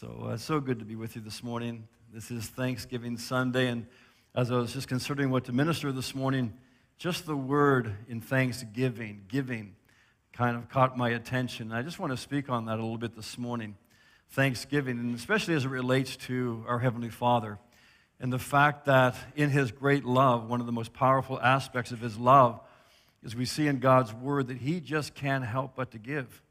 So, 0.00 0.28
uh, 0.30 0.36
so 0.38 0.60
good 0.60 0.78
to 0.78 0.86
be 0.86 0.96
with 0.96 1.14
you 1.14 1.20
this 1.20 1.42
morning. 1.42 1.86
This 2.10 2.30
is 2.30 2.46
Thanksgiving 2.46 3.18
Sunday, 3.18 3.66
and 3.66 3.84
as 4.34 4.50
I 4.50 4.56
was 4.56 4.72
just 4.72 4.88
considering 4.88 5.28
what 5.28 5.44
to 5.44 5.52
minister 5.52 5.92
this 5.92 6.14
morning, 6.14 6.54
just 6.96 7.26
the 7.26 7.36
word 7.36 7.94
in 8.08 8.22
thanksgiving, 8.22 9.26
giving, 9.28 9.74
kind 10.32 10.56
of 10.56 10.70
caught 10.70 10.96
my 10.96 11.10
attention. 11.10 11.70
I 11.70 11.82
just 11.82 11.98
want 11.98 12.14
to 12.14 12.16
speak 12.16 12.48
on 12.48 12.64
that 12.64 12.78
a 12.78 12.82
little 12.82 12.96
bit 12.96 13.14
this 13.14 13.36
morning. 13.36 13.76
Thanksgiving, 14.30 14.98
and 14.98 15.14
especially 15.14 15.52
as 15.52 15.66
it 15.66 15.68
relates 15.68 16.16
to 16.16 16.64
our 16.66 16.78
Heavenly 16.78 17.10
Father, 17.10 17.58
and 18.18 18.32
the 18.32 18.38
fact 18.38 18.86
that 18.86 19.16
in 19.36 19.50
His 19.50 19.70
great 19.70 20.06
love, 20.06 20.48
one 20.48 20.60
of 20.60 20.66
the 20.66 20.72
most 20.72 20.94
powerful 20.94 21.38
aspects 21.38 21.92
of 21.92 22.00
His 22.00 22.16
love 22.16 22.58
is 23.22 23.36
we 23.36 23.44
see 23.44 23.66
in 23.66 23.80
God's 23.80 24.14
Word 24.14 24.46
that 24.46 24.56
He 24.56 24.80
just 24.80 25.14
can't 25.14 25.44
help 25.44 25.76
but 25.76 25.90
to 25.90 25.98
give. 25.98 26.42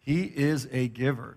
He 0.00 0.24
is 0.24 0.66
a 0.72 0.88
giver. 0.88 1.36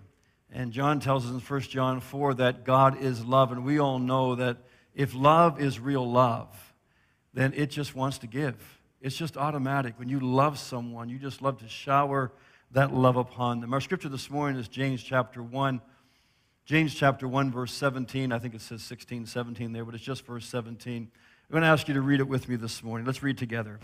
And 0.52 0.72
John 0.72 1.00
tells 1.00 1.26
us 1.26 1.32
in 1.32 1.40
1 1.40 1.60
John 1.62 2.00
4 2.00 2.34
that 2.34 2.64
God 2.64 3.02
is 3.02 3.24
love. 3.24 3.52
And 3.52 3.64
we 3.64 3.78
all 3.78 3.98
know 3.98 4.36
that 4.36 4.58
if 4.94 5.14
love 5.14 5.60
is 5.60 5.78
real 5.78 6.08
love, 6.10 6.48
then 7.34 7.52
it 7.54 7.70
just 7.70 7.94
wants 7.94 8.18
to 8.18 8.26
give. 8.26 8.56
It's 9.00 9.16
just 9.16 9.36
automatic. 9.36 9.98
When 9.98 10.08
you 10.08 10.20
love 10.20 10.58
someone, 10.58 11.08
you 11.08 11.18
just 11.18 11.42
love 11.42 11.58
to 11.58 11.68
shower 11.68 12.32
that 12.72 12.94
love 12.94 13.16
upon 13.16 13.60
them. 13.60 13.74
Our 13.74 13.80
scripture 13.80 14.08
this 14.08 14.30
morning 14.30 14.58
is 14.58 14.68
James 14.68 15.02
chapter 15.02 15.42
1. 15.42 15.80
James 16.64 16.94
chapter 16.94 17.28
1, 17.28 17.52
verse 17.52 17.72
17. 17.72 18.32
I 18.32 18.38
think 18.38 18.54
it 18.54 18.60
says 18.60 18.82
16, 18.82 19.26
17 19.26 19.72
there, 19.72 19.84
but 19.84 19.94
it's 19.94 20.02
just 20.02 20.26
verse 20.26 20.46
17. 20.46 21.02
I'm 21.48 21.52
going 21.52 21.62
to 21.62 21.68
ask 21.68 21.86
you 21.86 21.94
to 21.94 22.00
read 22.00 22.20
it 22.20 22.26
with 22.26 22.48
me 22.48 22.56
this 22.56 22.82
morning. 22.82 23.06
Let's 23.06 23.22
read 23.22 23.38
together. 23.38 23.78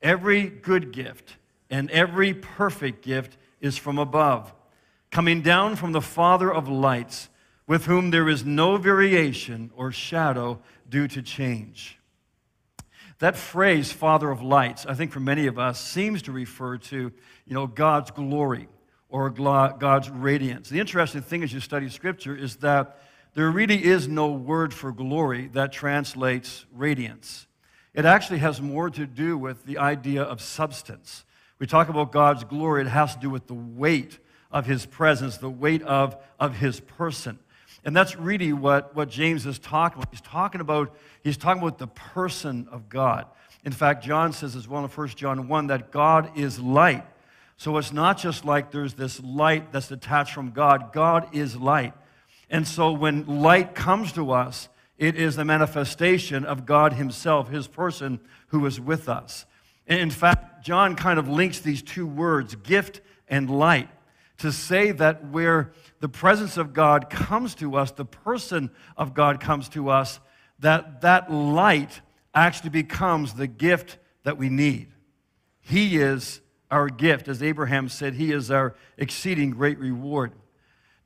Every 0.00 0.44
good 0.44 0.92
gift 0.92 1.36
and 1.68 1.90
every 1.90 2.34
perfect 2.34 3.04
gift 3.04 3.36
is 3.60 3.76
from 3.76 3.98
above 3.98 4.52
coming 5.12 5.42
down 5.42 5.76
from 5.76 5.92
the 5.92 6.00
Father 6.00 6.52
of 6.52 6.68
lights, 6.68 7.28
with 7.66 7.84
whom 7.84 8.10
there 8.10 8.28
is 8.28 8.44
no 8.44 8.78
variation 8.78 9.70
or 9.76 9.92
shadow 9.92 10.58
due 10.88 11.06
to 11.06 11.22
change. 11.22 11.98
That 13.20 13.36
phrase, 13.36 13.92
Father 13.92 14.30
of 14.30 14.42
lights, 14.42 14.84
I 14.84 14.94
think 14.94 15.12
for 15.12 15.20
many 15.20 15.46
of 15.46 15.58
us 15.58 15.80
seems 15.80 16.22
to 16.22 16.32
refer 16.32 16.78
to, 16.78 16.96
you 16.96 17.54
know, 17.54 17.68
God's 17.68 18.10
glory 18.10 18.68
or 19.08 19.30
God's 19.30 20.10
radiance. 20.10 20.70
The 20.70 20.80
interesting 20.80 21.22
thing 21.22 21.44
as 21.44 21.52
you 21.52 21.60
study 21.60 21.88
Scripture 21.88 22.34
is 22.34 22.56
that 22.56 22.98
there 23.34 23.50
really 23.50 23.84
is 23.84 24.08
no 24.08 24.32
word 24.32 24.74
for 24.74 24.92
glory 24.92 25.48
that 25.52 25.72
translates 25.72 26.64
radiance. 26.74 27.46
It 27.94 28.06
actually 28.06 28.38
has 28.38 28.60
more 28.60 28.90
to 28.90 29.06
do 29.06 29.38
with 29.38 29.66
the 29.66 29.78
idea 29.78 30.22
of 30.22 30.40
substance. 30.40 31.24
We 31.58 31.66
talk 31.66 31.88
about 31.90 32.10
God's 32.10 32.44
glory, 32.44 32.80
it 32.82 32.88
has 32.88 33.14
to 33.14 33.20
do 33.20 33.30
with 33.30 33.46
the 33.46 33.54
weight 33.54 34.18
of 34.52 34.66
his 34.66 34.86
presence, 34.86 35.38
the 35.38 35.50
weight 35.50 35.82
of, 35.82 36.16
of 36.38 36.56
his 36.56 36.78
person. 36.80 37.38
And 37.84 37.96
that's 37.96 38.16
really 38.16 38.52
what, 38.52 38.94
what 38.94 39.08
James 39.08 39.46
is 39.46 39.58
talking 39.58 40.02
about. 40.02 40.12
He's 40.12 40.20
talking 40.20 40.60
about, 40.60 40.96
he's 41.24 41.36
talking 41.36 41.62
about 41.62 41.78
the 41.78 41.88
person 41.88 42.68
of 42.70 42.88
God. 42.88 43.26
In 43.64 43.72
fact, 43.72 44.04
John 44.04 44.32
says 44.32 44.54
as 44.54 44.68
well 44.68 44.84
in 44.84 44.90
1 44.90 45.08
John 45.08 45.48
1 45.48 45.66
that 45.68 45.90
God 45.90 46.36
is 46.36 46.60
light. 46.60 47.04
So 47.56 47.76
it's 47.78 47.92
not 47.92 48.18
just 48.18 48.44
like 48.44 48.70
there's 48.70 48.94
this 48.94 49.20
light 49.22 49.72
that's 49.72 49.88
detached 49.88 50.32
from 50.32 50.50
God. 50.50 50.92
God 50.92 51.34
is 51.34 51.56
light. 51.56 51.94
And 52.50 52.66
so 52.66 52.92
when 52.92 53.40
light 53.40 53.74
comes 53.74 54.12
to 54.12 54.32
us, 54.32 54.68
it 54.98 55.16
is 55.16 55.36
the 55.36 55.44
manifestation 55.44 56.44
of 56.44 56.66
God 56.66 56.92
Himself, 56.92 57.48
His 57.48 57.66
person 57.66 58.20
who 58.48 58.66
is 58.66 58.80
with 58.80 59.08
us. 59.08 59.46
And 59.86 59.98
in 59.98 60.10
fact, 60.10 60.64
John 60.64 60.94
kind 60.94 61.18
of 61.18 61.28
links 61.28 61.60
these 61.60 61.82
two 61.82 62.06
words, 62.06 62.54
gift 62.56 63.00
and 63.28 63.50
light 63.50 63.88
to 64.42 64.52
say 64.52 64.90
that 64.90 65.28
where 65.28 65.72
the 66.00 66.08
presence 66.08 66.56
of 66.56 66.72
God 66.72 67.08
comes 67.08 67.54
to 67.56 67.76
us, 67.76 67.92
the 67.92 68.04
person 68.04 68.70
of 68.96 69.14
God 69.14 69.40
comes 69.40 69.68
to 69.70 69.88
us, 69.88 70.18
that 70.58 71.02
that 71.02 71.32
light 71.32 72.00
actually 72.34 72.70
becomes 72.70 73.34
the 73.34 73.46
gift 73.46 73.98
that 74.24 74.36
we 74.36 74.48
need. 74.48 74.88
He 75.60 75.96
is 75.96 76.40
our 76.72 76.88
gift. 76.88 77.28
As 77.28 77.40
Abraham 77.40 77.88
said, 77.88 78.14
He 78.14 78.32
is 78.32 78.50
our 78.50 78.74
exceeding 78.98 79.50
great 79.50 79.78
reward. 79.78 80.32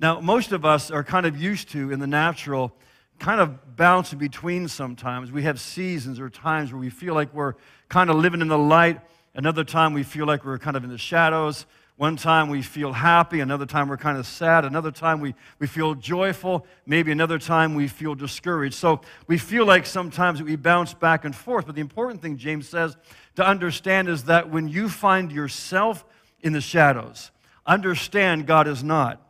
Now, 0.01 0.21
most 0.21 0.53
of 0.53 0.65
us 0.65 0.91
are 0.91 1.05
kind 1.05 1.27
of 1.27 1.37
used 1.37 1.69
to, 1.71 1.93
in 1.93 2.01
the 2.01 2.07
natural, 2.07 2.75
kind 3.19 3.41
of 3.41 3.77
bouncing 3.77 4.19
between 4.19 4.67
sometimes. 4.67 5.31
We 5.31 5.43
have 5.43 5.61
seasons 5.61 6.21
or 6.21 6.31
times 6.31 6.73
where 6.73 6.81
we 6.81 6.91
feel 6.91 7.13
like 7.13 7.35
we're 7.35 7.55
kind 7.91 8.09
of 8.09 8.17
living 8.17 8.41
in 8.41 8.49
the 8.49 8.59
light. 8.59 9.01
Another 9.35 9.65
time 9.65 9.93
we 9.93 10.05
feel 10.05 10.27
like 10.27 10.43
we're 10.43 10.59
kind 10.59 10.77
of 10.77 10.85
in 10.85 10.91
the 10.91 10.97
shadows. 10.97 11.67
One 11.97 12.17
time 12.17 12.51
we 12.51 12.61
feel 12.61 12.93
happy, 12.93 13.41
another 13.41 13.65
time 13.65 13.89
we're 13.89 13.97
kind 13.97 14.19
of 14.19 14.27
sad, 14.27 14.67
another 14.67 14.91
time 14.91 15.19
we, 15.19 15.35
we 15.59 15.67
feel 15.67 15.95
joyful, 15.95 16.67
maybe 16.85 17.11
another 17.11 17.39
time 17.39 17.75
we 17.75 17.89
feel 17.89 18.15
discouraged. 18.15 18.75
So 18.75 19.01
we 19.27 19.39
feel 19.39 19.65
like 19.65 19.87
sometimes 19.87 20.43
we 20.43 20.57
bounce 20.57 20.93
back 20.93 21.25
and 21.25 21.35
forth. 21.35 21.65
But 21.65 21.75
the 21.75 21.81
important 21.81 22.21
thing, 22.21 22.37
James 22.37 22.69
says, 22.69 22.99
to 23.37 23.47
understand 23.47 24.11
is 24.11 24.25
that 24.25 24.51
when 24.51 24.69
you 24.69 24.91
find 24.91 25.33
yourself 25.33 26.05
in 26.43 26.53
the 26.53 26.61
shadows, 26.61 27.31
understand 27.65 28.47
God 28.47 28.69
is 28.69 28.85
not. 28.85 29.23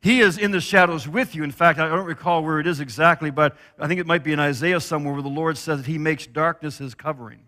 He 0.00 0.20
is 0.20 0.36
in 0.36 0.50
the 0.50 0.60
shadows 0.60 1.06
with 1.06 1.36
you. 1.36 1.44
In 1.44 1.52
fact, 1.52 1.78
I 1.78 1.88
don't 1.88 2.06
recall 2.06 2.42
where 2.42 2.58
it 2.58 2.66
is 2.66 2.80
exactly, 2.80 3.30
but 3.30 3.56
I 3.78 3.86
think 3.86 4.00
it 4.00 4.06
might 4.06 4.24
be 4.24 4.32
in 4.32 4.40
Isaiah 4.40 4.80
somewhere 4.80 5.12
where 5.12 5.22
the 5.22 5.28
Lord 5.28 5.56
says 5.56 5.78
that 5.78 5.86
He 5.86 5.98
makes 5.98 6.26
darkness 6.26 6.78
His 6.78 6.94
covering. 6.94 7.47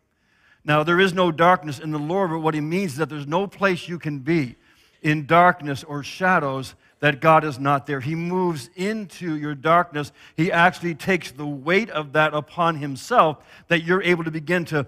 Now, 0.64 0.82
there 0.82 1.00
is 1.00 1.12
no 1.12 1.32
darkness 1.32 1.78
in 1.78 1.90
the 1.90 1.98
Lord, 1.98 2.30
but 2.30 2.40
what 2.40 2.54
he 2.54 2.60
means 2.60 2.92
is 2.92 2.98
that 2.98 3.08
there's 3.08 3.26
no 3.26 3.46
place 3.46 3.88
you 3.88 3.98
can 3.98 4.18
be 4.18 4.56
in 5.02 5.26
darkness 5.26 5.82
or 5.84 6.02
shadows 6.02 6.74
that 7.00 7.20
God 7.20 7.44
is 7.44 7.58
not 7.58 7.86
there. 7.86 8.00
He 8.00 8.14
moves 8.14 8.68
into 8.76 9.34
your 9.36 9.54
darkness. 9.54 10.12
He 10.36 10.52
actually 10.52 10.94
takes 10.94 11.32
the 11.32 11.46
weight 11.46 11.88
of 11.90 12.12
that 12.12 12.34
upon 12.34 12.76
himself 12.76 13.38
that 13.68 13.82
you're 13.82 14.02
able 14.02 14.24
to 14.24 14.30
begin 14.30 14.66
to 14.66 14.86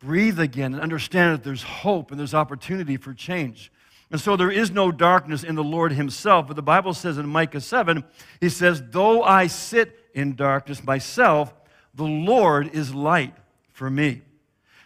breathe 0.00 0.40
again 0.40 0.74
and 0.74 0.82
understand 0.82 1.34
that 1.34 1.44
there's 1.44 1.62
hope 1.62 2.10
and 2.10 2.18
there's 2.18 2.34
opportunity 2.34 2.96
for 2.96 3.14
change. 3.14 3.70
And 4.10 4.20
so 4.20 4.36
there 4.36 4.50
is 4.50 4.70
no 4.70 4.92
darkness 4.92 5.44
in 5.44 5.54
the 5.54 5.64
Lord 5.64 5.92
himself. 5.92 6.46
But 6.48 6.56
the 6.56 6.62
Bible 6.62 6.92
says 6.92 7.18
in 7.18 7.26
Micah 7.26 7.60
7, 7.60 8.04
he 8.40 8.48
says, 8.48 8.82
Though 8.90 9.22
I 9.22 9.46
sit 9.46 9.98
in 10.12 10.34
darkness 10.34 10.84
myself, 10.84 11.54
the 11.94 12.04
Lord 12.04 12.74
is 12.74 12.94
light 12.94 13.34
for 13.72 13.88
me. 13.88 14.22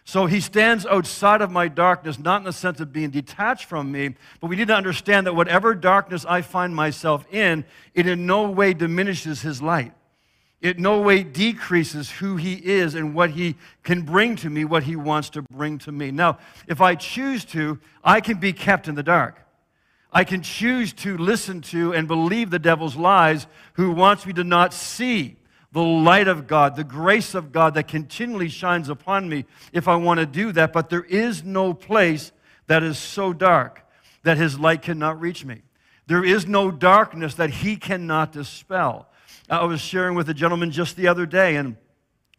So 0.08 0.24
he 0.24 0.40
stands 0.40 0.86
outside 0.86 1.42
of 1.42 1.50
my 1.50 1.68
darkness, 1.68 2.18
not 2.18 2.40
in 2.40 2.44
the 2.44 2.52
sense 2.54 2.80
of 2.80 2.94
being 2.94 3.10
detached 3.10 3.66
from 3.66 3.92
me, 3.92 4.14
but 4.40 4.46
we 4.46 4.56
need 4.56 4.68
to 4.68 4.74
understand 4.74 5.26
that 5.26 5.34
whatever 5.34 5.74
darkness 5.74 6.24
I 6.26 6.40
find 6.40 6.74
myself 6.74 7.26
in, 7.30 7.66
it 7.92 8.06
in 8.06 8.24
no 8.24 8.50
way 8.50 8.72
diminishes 8.72 9.42
his 9.42 9.60
light. 9.60 9.92
It 10.62 10.78
no 10.78 11.02
way 11.02 11.22
decreases 11.22 12.10
who 12.10 12.36
he 12.36 12.54
is 12.54 12.94
and 12.94 13.14
what 13.14 13.32
he 13.32 13.56
can 13.82 14.00
bring 14.00 14.36
to 14.36 14.48
me, 14.48 14.64
what 14.64 14.84
he 14.84 14.96
wants 14.96 15.28
to 15.28 15.42
bring 15.42 15.76
to 15.80 15.92
me. 15.92 16.10
Now, 16.10 16.38
if 16.66 16.80
I 16.80 16.94
choose 16.94 17.44
to, 17.46 17.78
I 18.02 18.22
can 18.22 18.38
be 18.38 18.54
kept 18.54 18.88
in 18.88 18.94
the 18.94 19.02
dark. 19.02 19.44
I 20.10 20.24
can 20.24 20.40
choose 20.40 20.94
to 20.94 21.18
listen 21.18 21.60
to 21.60 21.92
and 21.92 22.08
believe 22.08 22.48
the 22.48 22.58
devil's 22.58 22.96
lies 22.96 23.46
who 23.74 23.90
wants 23.90 24.24
me 24.24 24.32
to 24.32 24.42
not 24.42 24.72
see 24.72 25.36
the 25.78 25.84
light 25.84 26.26
of 26.26 26.48
God, 26.48 26.74
the 26.74 26.82
grace 26.82 27.36
of 27.36 27.52
God 27.52 27.74
that 27.74 27.86
continually 27.86 28.48
shines 28.48 28.88
upon 28.88 29.28
me 29.28 29.44
if 29.72 29.86
I 29.86 29.94
want 29.94 30.18
to 30.18 30.26
do 30.26 30.50
that. 30.50 30.72
But 30.72 30.90
there 30.90 31.04
is 31.04 31.44
no 31.44 31.72
place 31.72 32.32
that 32.66 32.82
is 32.82 32.98
so 32.98 33.32
dark 33.32 33.86
that 34.24 34.38
his 34.38 34.58
light 34.58 34.82
cannot 34.82 35.20
reach 35.20 35.44
me. 35.44 35.62
There 36.08 36.24
is 36.24 36.48
no 36.48 36.72
darkness 36.72 37.36
that 37.36 37.50
he 37.50 37.76
cannot 37.76 38.32
dispel. 38.32 39.08
I 39.48 39.64
was 39.66 39.80
sharing 39.80 40.16
with 40.16 40.28
a 40.28 40.34
gentleman 40.34 40.72
just 40.72 40.96
the 40.96 41.06
other 41.06 41.26
day, 41.26 41.54
and 41.54 41.76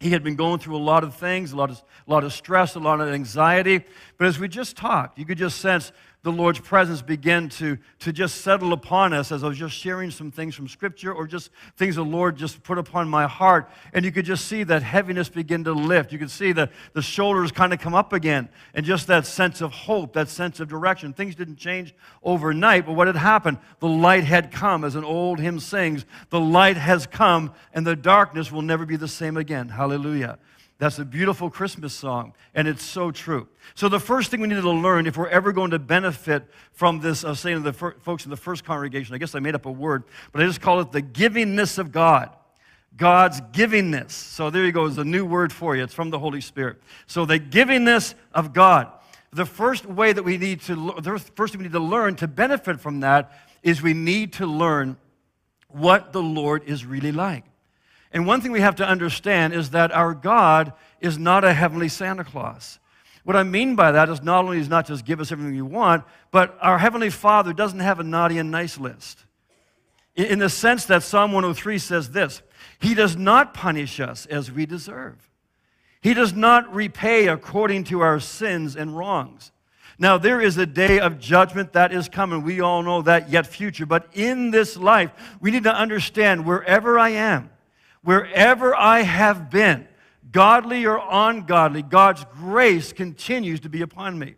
he 0.00 0.10
had 0.10 0.22
been 0.22 0.36
going 0.36 0.58
through 0.58 0.76
a 0.76 0.84
lot 0.84 1.02
of 1.02 1.14
things, 1.14 1.52
a 1.52 1.56
lot 1.56 1.70
of, 1.70 1.82
a 2.06 2.10
lot 2.10 2.24
of 2.24 2.34
stress, 2.34 2.74
a 2.74 2.78
lot 2.78 3.00
of 3.00 3.08
anxiety. 3.08 3.82
But 4.18 4.26
as 4.26 4.38
we 4.38 4.48
just 4.48 4.76
talked, 4.76 5.18
you 5.18 5.24
could 5.24 5.38
just 5.38 5.62
sense 5.62 5.92
the 6.22 6.30
Lord's 6.30 6.60
presence 6.60 7.00
begin 7.00 7.48
to, 7.48 7.78
to 8.00 8.12
just 8.12 8.42
settle 8.42 8.74
upon 8.74 9.14
us 9.14 9.32
as 9.32 9.42
I 9.42 9.48
was 9.48 9.56
just 9.56 9.74
sharing 9.74 10.10
some 10.10 10.30
things 10.30 10.54
from 10.54 10.68
Scripture 10.68 11.14
or 11.14 11.26
just 11.26 11.50
things 11.78 11.96
the 11.96 12.04
Lord 12.04 12.36
just 12.36 12.62
put 12.62 12.76
upon 12.76 13.08
my 13.08 13.26
heart. 13.26 13.70
And 13.94 14.04
you 14.04 14.12
could 14.12 14.26
just 14.26 14.46
see 14.46 14.62
that 14.64 14.82
heaviness 14.82 15.30
begin 15.30 15.64
to 15.64 15.72
lift. 15.72 16.12
You 16.12 16.18
could 16.18 16.30
see 16.30 16.52
the, 16.52 16.68
the 16.92 17.00
shoulders 17.00 17.52
kind 17.52 17.72
of 17.72 17.80
come 17.80 17.94
up 17.94 18.12
again 18.12 18.50
and 18.74 18.84
just 18.84 19.06
that 19.06 19.24
sense 19.24 19.62
of 19.62 19.72
hope, 19.72 20.12
that 20.12 20.28
sense 20.28 20.60
of 20.60 20.68
direction. 20.68 21.14
Things 21.14 21.34
didn't 21.34 21.56
change 21.56 21.94
overnight, 22.22 22.84
but 22.84 22.92
what 22.92 23.06
had 23.06 23.16
happened? 23.16 23.56
The 23.78 23.88
light 23.88 24.24
had 24.24 24.52
come, 24.52 24.84
as 24.84 24.96
an 24.96 25.04
old 25.04 25.40
hymn 25.40 25.58
sings, 25.58 26.04
the 26.28 26.40
light 26.40 26.76
has 26.76 27.06
come 27.06 27.54
and 27.72 27.86
the 27.86 27.96
darkness 27.96 28.52
will 28.52 28.62
never 28.62 28.84
be 28.84 28.96
the 28.96 29.08
same 29.08 29.38
again. 29.38 29.70
Hallelujah. 29.70 30.38
That's 30.80 30.98
a 30.98 31.04
beautiful 31.04 31.50
Christmas 31.50 31.92
song, 31.92 32.32
and 32.54 32.66
it's 32.66 32.82
so 32.82 33.10
true. 33.10 33.46
So, 33.74 33.90
the 33.90 34.00
first 34.00 34.30
thing 34.30 34.40
we 34.40 34.48
need 34.48 34.62
to 34.62 34.70
learn 34.70 35.06
if 35.06 35.18
we're 35.18 35.28
ever 35.28 35.52
going 35.52 35.72
to 35.72 35.78
benefit 35.78 36.44
from 36.72 37.00
this, 37.00 37.22
I 37.22 37.28
was 37.28 37.40
saying 37.40 37.58
to 37.58 37.62
the 37.62 37.74
fir- 37.74 37.96
folks 38.00 38.24
in 38.24 38.30
the 38.30 38.36
first 38.38 38.64
congregation, 38.64 39.14
I 39.14 39.18
guess 39.18 39.34
I 39.34 39.40
made 39.40 39.54
up 39.54 39.66
a 39.66 39.70
word, 39.70 40.04
but 40.32 40.42
I 40.42 40.46
just 40.46 40.62
call 40.62 40.80
it 40.80 40.90
the 40.90 41.02
givingness 41.02 41.78
of 41.78 41.92
God. 41.92 42.34
God's 42.96 43.42
givingness. 43.52 44.12
So, 44.12 44.48
there 44.48 44.64
you 44.64 44.72
go, 44.72 44.86
is 44.86 44.96
a 44.96 45.04
new 45.04 45.26
word 45.26 45.52
for 45.52 45.76
you. 45.76 45.82
It's 45.82 45.92
from 45.92 46.08
the 46.08 46.18
Holy 46.18 46.40
Spirit. 46.40 46.80
So, 47.06 47.26
the 47.26 47.38
givingness 47.38 48.14
of 48.32 48.54
God. 48.54 48.90
The 49.34 49.44
first 49.44 49.84
way 49.84 50.14
that 50.14 50.22
we 50.22 50.38
need 50.38 50.62
to, 50.62 50.94
the 50.98 51.18
first 51.34 51.52
thing 51.52 51.58
we 51.58 51.64
need 51.64 51.72
to 51.72 51.78
learn 51.78 52.16
to 52.16 52.26
benefit 52.26 52.80
from 52.80 53.00
that 53.00 53.38
is 53.62 53.82
we 53.82 53.92
need 53.92 54.32
to 54.34 54.46
learn 54.46 54.96
what 55.68 56.14
the 56.14 56.22
Lord 56.22 56.64
is 56.64 56.86
really 56.86 57.12
like. 57.12 57.44
And 58.12 58.26
one 58.26 58.40
thing 58.40 58.52
we 58.52 58.60
have 58.60 58.76
to 58.76 58.86
understand 58.86 59.54
is 59.54 59.70
that 59.70 59.92
our 59.92 60.14
God 60.14 60.72
is 61.00 61.18
not 61.18 61.44
a 61.44 61.52
heavenly 61.52 61.88
Santa 61.88 62.24
Claus. 62.24 62.78
What 63.24 63.36
I 63.36 63.42
mean 63.42 63.76
by 63.76 63.92
that 63.92 64.08
is 64.08 64.22
not 64.22 64.44
only 64.44 64.58
does 64.58 64.68
not 64.68 64.86
just 64.86 65.04
give 65.04 65.20
us 65.20 65.30
everything 65.30 65.54
we 65.54 65.62
want, 65.62 66.04
but 66.30 66.56
our 66.60 66.78
Heavenly 66.78 67.10
Father 67.10 67.52
doesn't 67.52 67.80
have 67.80 68.00
a 68.00 68.04
naughty 68.04 68.38
and 68.38 68.50
nice 68.50 68.78
list. 68.78 69.24
In 70.16 70.38
the 70.38 70.48
sense 70.48 70.86
that 70.86 71.02
Psalm 71.02 71.32
103 71.32 71.78
says 71.78 72.10
this 72.10 72.42
He 72.80 72.94
does 72.94 73.16
not 73.16 73.54
punish 73.54 74.00
us 74.00 74.26
as 74.26 74.50
we 74.50 74.66
deserve, 74.66 75.30
He 76.00 76.14
does 76.14 76.32
not 76.32 76.74
repay 76.74 77.28
according 77.28 77.84
to 77.84 78.00
our 78.00 78.20
sins 78.20 78.74
and 78.74 78.96
wrongs. 78.96 79.52
Now, 79.98 80.16
there 80.16 80.40
is 80.40 80.56
a 80.56 80.64
day 80.64 80.98
of 80.98 81.18
judgment 81.18 81.74
that 81.74 81.92
is 81.92 82.08
coming. 82.08 82.42
We 82.42 82.62
all 82.62 82.82
know 82.82 83.02
that, 83.02 83.28
yet 83.28 83.46
future. 83.46 83.84
But 83.84 84.08
in 84.14 84.50
this 84.50 84.78
life, 84.78 85.10
we 85.42 85.50
need 85.50 85.64
to 85.64 85.74
understand 85.74 86.46
wherever 86.46 86.98
I 86.98 87.10
am, 87.10 87.50
wherever 88.02 88.74
I 88.74 89.02
have 89.02 89.50
been, 89.50 89.86
godly 90.32 90.86
or 90.86 91.02
ungodly, 91.10 91.82
God's 91.82 92.24
grace 92.32 92.92
continues 92.92 93.60
to 93.60 93.68
be 93.68 93.82
upon 93.82 94.18
me. 94.18 94.36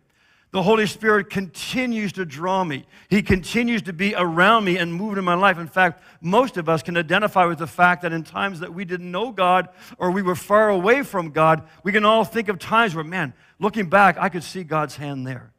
The 0.51 0.61
Holy 0.61 0.85
Spirit 0.85 1.31
continues 1.31 2.13
to 2.13 2.25
draw 2.25 2.63
me. 2.63 2.85
He 3.09 3.23
continues 3.23 3.81
to 3.83 3.93
be 3.93 4.13
around 4.13 4.65
me 4.65 4.77
and 4.77 4.93
moving 4.93 5.17
in 5.17 5.23
my 5.23 5.33
life. 5.33 5.57
In 5.57 5.65
fact, 5.67 6.03
most 6.21 6.57
of 6.57 6.69
us 6.69 6.83
can 6.83 6.95
identify 6.95 7.45
with 7.45 7.57
the 7.57 7.65
fact 7.65 8.03
that 8.03 8.13
in 8.13 8.21
times 8.23 8.59
that 8.59 8.71
we 8.71 8.85
didn't 8.85 9.09
know 9.09 9.31
God 9.31 9.69
or 9.97 10.11
we 10.11 10.21
were 10.21 10.35
far 10.35 10.69
away 10.69 11.01
from 11.01 11.31
God, 11.31 11.67
we 11.83 11.91
can 11.91 12.05
all 12.05 12.23
think 12.23 12.49
of 12.49 12.59
times 12.59 12.93
where, 12.93 13.03
man, 13.03 13.33
looking 13.59 13.89
back, 13.89 14.15
I 14.19 14.29
could 14.29 14.43
see 14.43 14.63
God's 14.63 14.95
hand 14.95 15.25
there. 15.25 15.52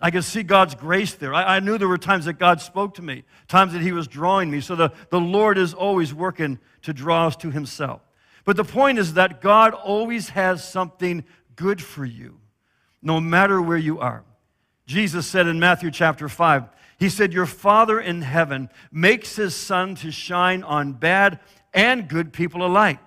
I 0.00 0.10
could 0.10 0.24
see 0.24 0.42
God's 0.42 0.74
grace 0.74 1.14
there. 1.14 1.34
I, 1.34 1.56
I, 1.56 1.60
knew 1.60 1.76
there 1.76 1.88
were 1.88 1.98
times 1.98 2.24
that 2.24 2.34
God 2.34 2.60
spoke 2.60 2.94
to 2.94 3.02
me, 3.02 3.24
times 3.48 3.74
that 3.74 3.82
He 3.82 3.92
was 3.92 4.08
drawing 4.08 4.50
me. 4.50 4.60
So 4.60 4.74
the, 4.74 4.90
the 5.10 5.20
Lord 5.20 5.58
is 5.58 5.74
always 5.74 6.14
working 6.14 6.58
to 6.82 6.94
draw 6.94 7.26
us 7.26 7.36
to 7.36 7.50
Himself. 7.50 8.00
But 8.44 8.56
the 8.56 8.64
point 8.64 8.98
is 8.98 9.14
that 9.14 9.42
God 9.42 9.74
always 9.74 10.30
has 10.30 10.66
something 10.66 11.24
good 11.54 11.82
for 11.82 12.06
you, 12.06 12.38
no 13.02 13.20
matter 13.20 13.60
where 13.60 13.76
you 13.76 14.00
are. 14.00 14.24
Jesus 14.86 15.26
said 15.26 15.46
in 15.46 15.60
Matthew 15.60 15.90
chapter 15.90 16.28
5, 16.28 16.64
He 16.98 17.10
said, 17.10 17.34
Your 17.34 17.46
Father 17.46 18.00
in 18.00 18.22
heaven 18.22 18.70
makes 18.90 19.36
His 19.36 19.54
sun 19.54 19.94
to 19.96 20.10
shine 20.10 20.62
on 20.62 20.94
bad 20.94 21.40
and 21.74 22.08
good 22.08 22.32
people 22.32 22.64
alike. 22.64 22.98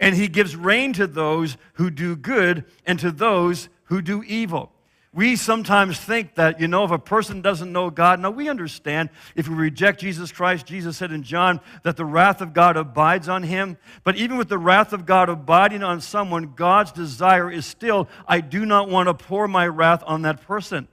And 0.00 0.16
He 0.16 0.28
gives 0.28 0.56
rain 0.56 0.94
to 0.94 1.06
those 1.06 1.58
who 1.74 1.90
do 1.90 2.16
good 2.16 2.64
and 2.86 2.98
to 3.00 3.12
those 3.12 3.68
who 3.84 4.00
do 4.00 4.22
evil. 4.24 4.71
We 5.14 5.36
sometimes 5.36 6.00
think 6.00 6.36
that, 6.36 6.58
you 6.58 6.68
know, 6.68 6.84
if 6.84 6.90
a 6.90 6.98
person 6.98 7.42
doesn't 7.42 7.70
know 7.70 7.90
God, 7.90 8.18
now 8.18 8.30
we 8.30 8.48
understand 8.48 9.10
if 9.36 9.46
we 9.46 9.54
reject 9.54 10.00
Jesus 10.00 10.32
Christ, 10.32 10.64
Jesus 10.64 10.96
said 10.96 11.12
in 11.12 11.22
John 11.22 11.60
that 11.82 11.98
the 11.98 12.04
wrath 12.06 12.40
of 12.40 12.54
God 12.54 12.78
abides 12.78 13.28
on 13.28 13.42
him. 13.42 13.76
But 14.04 14.16
even 14.16 14.38
with 14.38 14.48
the 14.48 14.56
wrath 14.56 14.94
of 14.94 15.04
God 15.04 15.28
abiding 15.28 15.82
on 15.82 16.00
someone, 16.00 16.54
God's 16.54 16.92
desire 16.92 17.50
is 17.50 17.66
still, 17.66 18.08
I 18.26 18.40
do 18.40 18.64
not 18.64 18.88
want 18.88 19.08
to 19.08 19.14
pour 19.14 19.46
my 19.46 19.66
wrath 19.66 20.02
on 20.06 20.22
that 20.22 20.40
person. 20.46 20.88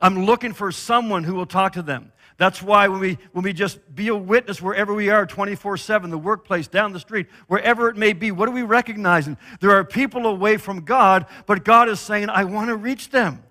I'm 0.00 0.24
looking 0.24 0.54
for 0.54 0.72
someone 0.72 1.24
who 1.24 1.34
will 1.34 1.44
talk 1.44 1.74
to 1.74 1.82
them. 1.82 2.12
That's 2.38 2.62
why 2.62 2.88
when 2.88 3.00
we, 3.00 3.18
when 3.32 3.44
we 3.44 3.52
just 3.52 3.78
be 3.94 4.08
a 4.08 4.16
witness 4.16 4.62
wherever 4.62 4.94
we 4.94 5.10
are 5.10 5.26
24 5.26 5.76
7, 5.76 6.08
the 6.08 6.16
workplace, 6.16 6.66
down 6.66 6.94
the 6.94 7.00
street, 7.00 7.26
wherever 7.48 7.90
it 7.90 7.98
may 7.98 8.14
be, 8.14 8.30
what 8.30 8.48
are 8.48 8.52
we 8.52 8.62
recognizing? 8.62 9.36
There 9.60 9.72
are 9.72 9.84
people 9.84 10.26
away 10.26 10.56
from 10.56 10.86
God, 10.86 11.26
but 11.44 11.66
God 11.66 11.90
is 11.90 12.00
saying, 12.00 12.30
I 12.30 12.44
want 12.44 12.68
to 12.68 12.76
reach 12.76 13.10
them. 13.10 13.42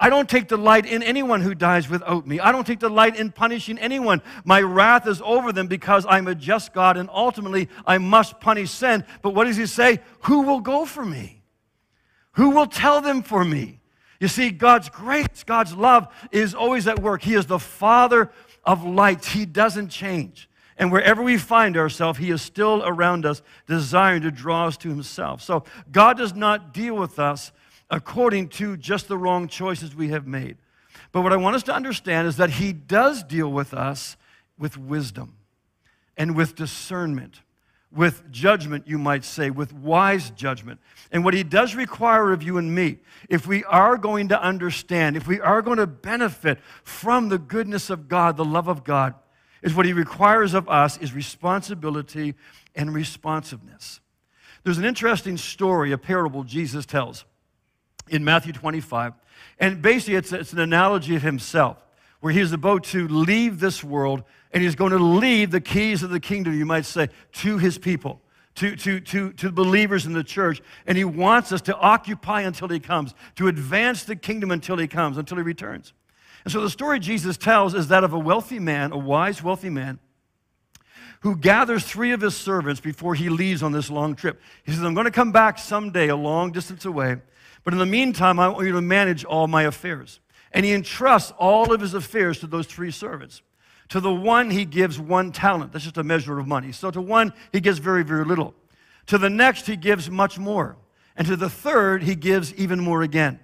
I 0.00 0.10
don't 0.10 0.28
take 0.28 0.46
delight 0.46 0.86
in 0.86 1.02
anyone 1.02 1.40
who 1.40 1.54
dies 1.54 1.88
without 1.88 2.26
me. 2.26 2.38
I 2.38 2.52
don't 2.52 2.66
take 2.66 2.78
delight 2.78 3.16
in 3.16 3.32
punishing 3.32 3.78
anyone. 3.78 4.22
My 4.44 4.60
wrath 4.60 5.08
is 5.08 5.20
over 5.24 5.52
them 5.52 5.66
because 5.66 6.06
I'm 6.08 6.28
a 6.28 6.34
just 6.36 6.72
God 6.72 6.96
and 6.96 7.10
ultimately 7.12 7.68
I 7.84 7.98
must 7.98 8.38
punish 8.38 8.70
sin. 8.70 9.04
But 9.22 9.34
what 9.34 9.44
does 9.44 9.56
he 9.56 9.66
say? 9.66 10.00
Who 10.22 10.42
will 10.42 10.60
go 10.60 10.84
for 10.84 11.04
me? 11.04 11.42
Who 12.32 12.50
will 12.50 12.66
tell 12.66 13.00
them 13.00 13.22
for 13.22 13.44
me? 13.44 13.80
You 14.20 14.28
see, 14.28 14.50
God's 14.50 14.88
grace, 14.88 15.44
God's 15.44 15.74
love 15.74 16.08
is 16.30 16.54
always 16.54 16.86
at 16.86 17.00
work. 17.00 17.22
He 17.22 17.34
is 17.34 17.46
the 17.46 17.58
Father 17.58 18.30
of 18.64 18.84
lights, 18.84 19.28
He 19.28 19.46
doesn't 19.46 19.88
change. 19.88 20.48
And 20.76 20.92
wherever 20.92 21.22
we 21.22 21.38
find 21.38 21.76
ourselves, 21.76 22.18
He 22.18 22.30
is 22.30 22.42
still 22.42 22.82
around 22.84 23.26
us, 23.26 23.42
desiring 23.66 24.22
to 24.22 24.30
draw 24.30 24.66
us 24.66 24.76
to 24.78 24.88
Himself. 24.88 25.42
So 25.42 25.64
God 25.90 26.16
does 26.16 26.34
not 26.34 26.72
deal 26.72 26.94
with 26.94 27.18
us 27.18 27.52
according 27.90 28.48
to 28.48 28.76
just 28.76 29.08
the 29.08 29.18
wrong 29.18 29.48
choices 29.48 29.94
we 29.94 30.08
have 30.08 30.26
made. 30.26 30.56
But 31.12 31.22
what 31.22 31.32
I 31.32 31.36
want 31.36 31.56
us 31.56 31.62
to 31.64 31.74
understand 31.74 32.28
is 32.28 32.36
that 32.36 32.50
He 32.50 32.72
does 32.72 33.22
deal 33.22 33.50
with 33.50 33.72
us 33.72 34.16
with 34.58 34.76
wisdom 34.76 35.36
and 36.16 36.36
with 36.36 36.54
discernment 36.54 37.40
with 37.90 38.30
judgment, 38.30 38.86
you 38.86 38.98
might 38.98 39.24
say, 39.24 39.50
with 39.50 39.72
wise 39.72 40.30
judgment. 40.30 40.80
And 41.10 41.24
what 41.24 41.34
he 41.34 41.42
does 41.42 41.74
require 41.74 42.32
of 42.32 42.42
you 42.42 42.58
and 42.58 42.74
me, 42.74 42.98
if 43.28 43.46
we 43.46 43.64
are 43.64 43.96
going 43.96 44.28
to 44.28 44.40
understand, 44.40 45.16
if 45.16 45.26
we 45.26 45.40
are 45.40 45.62
going 45.62 45.78
to 45.78 45.86
benefit 45.86 46.58
from 46.82 47.28
the 47.28 47.38
goodness 47.38 47.88
of 47.88 48.08
God, 48.08 48.36
the 48.36 48.44
love 48.44 48.68
of 48.68 48.84
God, 48.84 49.14
is 49.62 49.74
what 49.74 49.86
he 49.86 49.92
requires 49.92 50.54
of 50.54 50.68
us 50.68 50.98
is 50.98 51.12
responsibility 51.14 52.34
and 52.74 52.94
responsiveness. 52.94 54.00
There's 54.64 54.78
an 54.78 54.84
interesting 54.84 55.36
story, 55.36 55.92
a 55.92 55.98
parable 55.98 56.44
Jesus 56.44 56.84
tells 56.84 57.24
in 58.10 58.24
Matthew 58.24 58.52
25. 58.52 59.14
And 59.58 59.82
basically, 59.82 60.14
it's, 60.14 60.32
it's 60.32 60.52
an 60.52 60.60
analogy 60.60 61.16
of 61.16 61.22
himself, 61.22 61.78
where 62.20 62.32
he's 62.32 62.52
about 62.52 62.84
to 62.84 63.06
leave 63.08 63.60
this 63.60 63.82
world 63.82 64.24
and 64.52 64.62
he's 64.62 64.74
going 64.74 64.92
to 64.92 64.98
leave 64.98 65.50
the 65.50 65.60
keys 65.60 66.02
of 66.02 66.10
the 66.10 66.20
kingdom, 66.20 66.58
you 66.58 66.64
might 66.64 66.86
say, 66.86 67.08
to 67.32 67.58
his 67.58 67.76
people, 67.76 68.20
to, 68.56 68.74
to, 68.76 69.00
to, 69.00 69.32
to 69.34 69.52
believers 69.52 70.06
in 70.06 70.12
the 70.12 70.24
church. 70.24 70.62
And 70.86 70.96
he 70.96 71.04
wants 71.04 71.52
us 71.52 71.60
to 71.62 71.76
occupy 71.76 72.42
until 72.42 72.68
he 72.68 72.80
comes, 72.80 73.14
to 73.36 73.48
advance 73.48 74.04
the 74.04 74.16
kingdom 74.16 74.50
until 74.50 74.78
he 74.78 74.88
comes, 74.88 75.18
until 75.18 75.36
he 75.36 75.42
returns. 75.42 75.92
And 76.44 76.52
so 76.52 76.60
the 76.60 76.70
story 76.70 76.98
Jesus 76.98 77.36
tells 77.36 77.74
is 77.74 77.88
that 77.88 78.04
of 78.04 78.12
a 78.12 78.18
wealthy 78.18 78.58
man, 78.58 78.92
a 78.92 78.98
wise, 78.98 79.42
wealthy 79.42 79.70
man, 79.70 79.98
who 81.20 81.36
gathers 81.36 81.84
three 81.84 82.12
of 82.12 82.20
his 82.20 82.36
servants 82.36 82.80
before 82.80 83.14
he 83.14 83.28
leaves 83.28 83.62
on 83.62 83.72
this 83.72 83.90
long 83.90 84.14
trip. 84.14 84.40
He 84.64 84.72
says, 84.72 84.82
I'm 84.82 84.94
going 84.94 85.04
to 85.04 85.10
come 85.10 85.32
back 85.32 85.58
someday 85.58 86.08
a 86.08 86.16
long 86.16 86.52
distance 86.52 86.84
away, 86.84 87.16
but 87.64 87.72
in 87.72 87.78
the 87.78 87.86
meantime, 87.86 88.38
I 88.38 88.48
want 88.48 88.66
you 88.66 88.72
to 88.72 88.80
manage 88.80 89.24
all 89.24 89.46
my 89.48 89.62
affairs. 89.64 90.20
And 90.52 90.64
he 90.64 90.72
entrusts 90.72 91.32
all 91.38 91.72
of 91.72 91.80
his 91.80 91.94
affairs 91.94 92.40
to 92.40 92.46
those 92.46 92.66
three 92.66 92.90
servants. 92.90 93.42
To 93.90 94.00
the 94.00 94.12
one, 94.12 94.50
he 94.50 94.64
gives 94.64 94.98
one 94.98 95.32
talent. 95.32 95.72
That's 95.72 95.84
just 95.84 95.96
a 95.96 96.04
measure 96.04 96.38
of 96.38 96.46
money. 96.46 96.72
So 96.72 96.90
to 96.90 97.00
one, 97.00 97.32
he 97.52 97.60
gives 97.60 97.78
very, 97.78 98.04
very 98.04 98.24
little. 98.24 98.54
To 99.06 99.18
the 99.18 99.30
next, 99.30 99.66
he 99.66 99.76
gives 99.76 100.10
much 100.10 100.38
more. 100.38 100.76
And 101.16 101.26
to 101.26 101.36
the 101.36 101.50
third, 101.50 102.02
he 102.02 102.14
gives 102.14 102.54
even 102.54 102.80
more 102.80 103.02
again. 103.02 103.40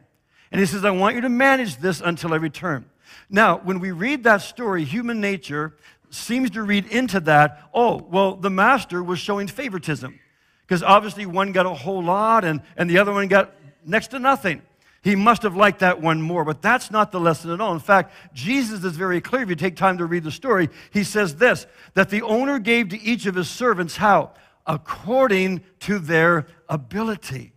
And 0.52 0.60
he 0.60 0.66
says, 0.66 0.84
I 0.84 0.90
want 0.90 1.16
you 1.16 1.22
to 1.22 1.28
manage 1.28 1.78
this 1.78 2.00
until 2.00 2.32
I 2.32 2.36
return. 2.36 2.84
Now, 3.28 3.58
when 3.58 3.80
we 3.80 3.90
read 3.90 4.24
that 4.24 4.42
story, 4.42 4.84
human 4.84 5.20
nature 5.20 5.76
seems 6.10 6.50
to 6.50 6.62
read 6.62 6.86
into 6.86 7.20
that, 7.20 7.68
oh, 7.74 7.96
well, 7.96 8.36
the 8.36 8.50
master 8.50 9.02
was 9.02 9.18
showing 9.18 9.48
favoritism. 9.48 10.18
Because 10.66 10.82
obviously 10.82 11.26
one 11.26 11.52
got 11.52 11.66
a 11.66 11.74
whole 11.74 12.02
lot 12.02 12.44
and, 12.44 12.62
and 12.76 12.88
the 12.88 12.98
other 12.98 13.12
one 13.12 13.28
got 13.28 13.54
next 13.86 14.08
to 14.08 14.18
nothing. 14.18 14.62
He 15.04 15.16
must 15.16 15.42
have 15.42 15.54
liked 15.54 15.80
that 15.80 16.00
one 16.00 16.22
more, 16.22 16.46
but 16.46 16.62
that's 16.62 16.90
not 16.90 17.12
the 17.12 17.20
lesson 17.20 17.50
at 17.50 17.60
all. 17.60 17.74
In 17.74 17.78
fact, 17.78 18.14
Jesus 18.32 18.82
is 18.84 18.96
very 18.96 19.20
clear. 19.20 19.42
If 19.42 19.50
you 19.50 19.54
take 19.54 19.76
time 19.76 19.98
to 19.98 20.06
read 20.06 20.24
the 20.24 20.30
story, 20.30 20.70
he 20.92 21.04
says 21.04 21.36
this 21.36 21.66
that 21.92 22.08
the 22.08 22.22
owner 22.22 22.58
gave 22.58 22.88
to 22.88 23.00
each 23.02 23.26
of 23.26 23.34
his 23.34 23.50
servants 23.50 23.98
how? 23.98 24.30
According 24.66 25.60
to 25.80 25.98
their 25.98 26.46
ability. 26.70 27.52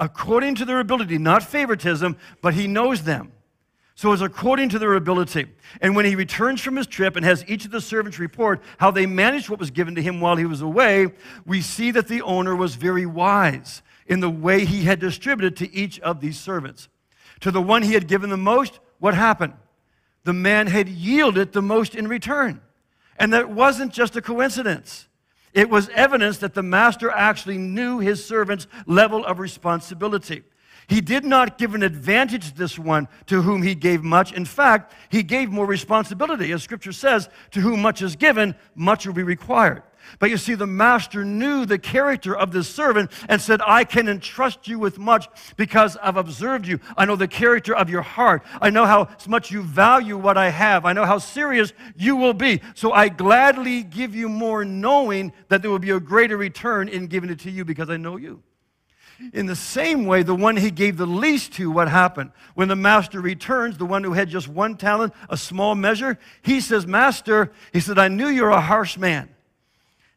According 0.00 0.56
to 0.56 0.64
their 0.64 0.80
ability, 0.80 1.16
not 1.18 1.44
favoritism, 1.44 2.16
but 2.42 2.54
he 2.54 2.66
knows 2.66 3.04
them. 3.04 3.32
So 3.94 4.12
it's 4.12 4.22
according 4.22 4.68
to 4.70 4.80
their 4.80 4.94
ability. 4.94 5.46
And 5.80 5.94
when 5.94 6.06
he 6.06 6.16
returns 6.16 6.60
from 6.60 6.74
his 6.74 6.88
trip 6.88 7.14
and 7.14 7.24
has 7.24 7.44
each 7.48 7.64
of 7.64 7.70
the 7.70 7.80
servants 7.80 8.18
report 8.18 8.60
how 8.78 8.90
they 8.90 9.06
managed 9.06 9.48
what 9.48 9.60
was 9.60 9.70
given 9.70 9.94
to 9.94 10.02
him 10.02 10.20
while 10.20 10.36
he 10.36 10.44
was 10.44 10.60
away, 10.60 11.12
we 11.46 11.60
see 11.60 11.92
that 11.92 12.08
the 12.08 12.22
owner 12.22 12.56
was 12.56 12.74
very 12.74 13.06
wise 13.06 13.82
in 14.08 14.20
the 14.20 14.30
way 14.30 14.64
he 14.64 14.82
had 14.82 14.98
distributed 14.98 15.56
to 15.58 15.72
each 15.72 16.00
of 16.00 16.20
these 16.20 16.38
servants. 16.38 16.88
To 17.40 17.50
the 17.50 17.62
one 17.62 17.82
he 17.82 17.92
had 17.92 18.08
given 18.08 18.30
the 18.30 18.36
most, 18.36 18.80
what 18.98 19.14
happened? 19.14 19.54
The 20.24 20.32
man 20.32 20.66
had 20.66 20.88
yielded 20.88 21.52
the 21.52 21.62
most 21.62 21.94
in 21.94 22.08
return. 22.08 22.60
And 23.18 23.32
that 23.32 23.50
wasn't 23.50 23.92
just 23.92 24.16
a 24.16 24.22
coincidence. 24.22 25.06
It 25.52 25.70
was 25.70 25.88
evidence 25.90 26.38
that 26.38 26.54
the 26.54 26.62
master 26.62 27.10
actually 27.10 27.58
knew 27.58 27.98
his 27.98 28.24
servant's 28.24 28.66
level 28.86 29.24
of 29.24 29.38
responsibility. 29.38 30.42
He 30.88 31.00
did 31.02 31.24
not 31.24 31.58
give 31.58 31.74
an 31.74 31.82
advantage 31.82 32.48
to 32.48 32.56
this 32.56 32.78
one 32.78 33.08
to 33.26 33.42
whom 33.42 33.62
he 33.62 33.74
gave 33.74 34.02
much. 34.02 34.32
In 34.32 34.46
fact, 34.46 34.94
he 35.10 35.22
gave 35.22 35.50
more 35.50 35.66
responsibility. 35.66 36.50
As 36.52 36.62
scripture 36.62 36.92
says, 36.92 37.28
to 37.50 37.60
whom 37.60 37.82
much 37.82 38.00
is 38.00 38.16
given, 38.16 38.54
much 38.74 39.06
will 39.06 39.14
be 39.14 39.22
required. 39.22 39.82
But 40.18 40.30
you 40.30 40.36
see, 40.36 40.54
the 40.54 40.66
master 40.66 41.24
knew 41.24 41.66
the 41.66 41.78
character 41.78 42.36
of 42.36 42.52
this 42.52 42.68
servant 42.68 43.10
and 43.28 43.40
said, 43.40 43.60
I 43.66 43.84
can 43.84 44.08
entrust 44.08 44.68
you 44.68 44.78
with 44.78 44.98
much 44.98 45.28
because 45.56 45.96
I've 46.02 46.16
observed 46.16 46.66
you. 46.66 46.80
I 46.96 47.04
know 47.04 47.16
the 47.16 47.28
character 47.28 47.74
of 47.74 47.90
your 47.90 48.02
heart. 48.02 48.42
I 48.60 48.70
know 48.70 48.86
how 48.86 49.08
much 49.26 49.50
you 49.50 49.62
value 49.62 50.16
what 50.16 50.36
I 50.36 50.50
have. 50.50 50.84
I 50.84 50.92
know 50.92 51.04
how 51.04 51.18
serious 51.18 51.72
you 51.96 52.16
will 52.16 52.34
be. 52.34 52.60
So 52.74 52.92
I 52.92 53.08
gladly 53.08 53.82
give 53.82 54.14
you 54.14 54.28
more, 54.28 54.64
knowing 54.64 55.32
that 55.48 55.62
there 55.62 55.70
will 55.70 55.78
be 55.78 55.90
a 55.90 56.00
greater 56.00 56.36
return 56.36 56.88
in 56.88 57.06
giving 57.06 57.30
it 57.30 57.40
to 57.40 57.50
you 57.50 57.64
because 57.64 57.90
I 57.90 57.96
know 57.96 58.16
you. 58.16 58.42
In 59.32 59.46
the 59.46 59.56
same 59.56 60.06
way, 60.06 60.22
the 60.22 60.34
one 60.34 60.56
he 60.56 60.70
gave 60.70 60.96
the 60.96 61.06
least 61.06 61.54
to, 61.54 61.70
what 61.70 61.88
happened? 61.88 62.30
When 62.54 62.68
the 62.68 62.76
master 62.76 63.20
returns, 63.20 63.76
the 63.76 63.84
one 63.84 64.04
who 64.04 64.12
had 64.12 64.28
just 64.28 64.46
one 64.46 64.76
talent, 64.76 65.12
a 65.28 65.36
small 65.36 65.74
measure, 65.74 66.18
he 66.42 66.60
says, 66.60 66.86
Master, 66.86 67.50
he 67.72 67.80
said, 67.80 67.98
I 67.98 68.06
knew 68.08 68.28
you're 68.28 68.50
a 68.50 68.60
harsh 68.60 68.96
man. 68.96 69.28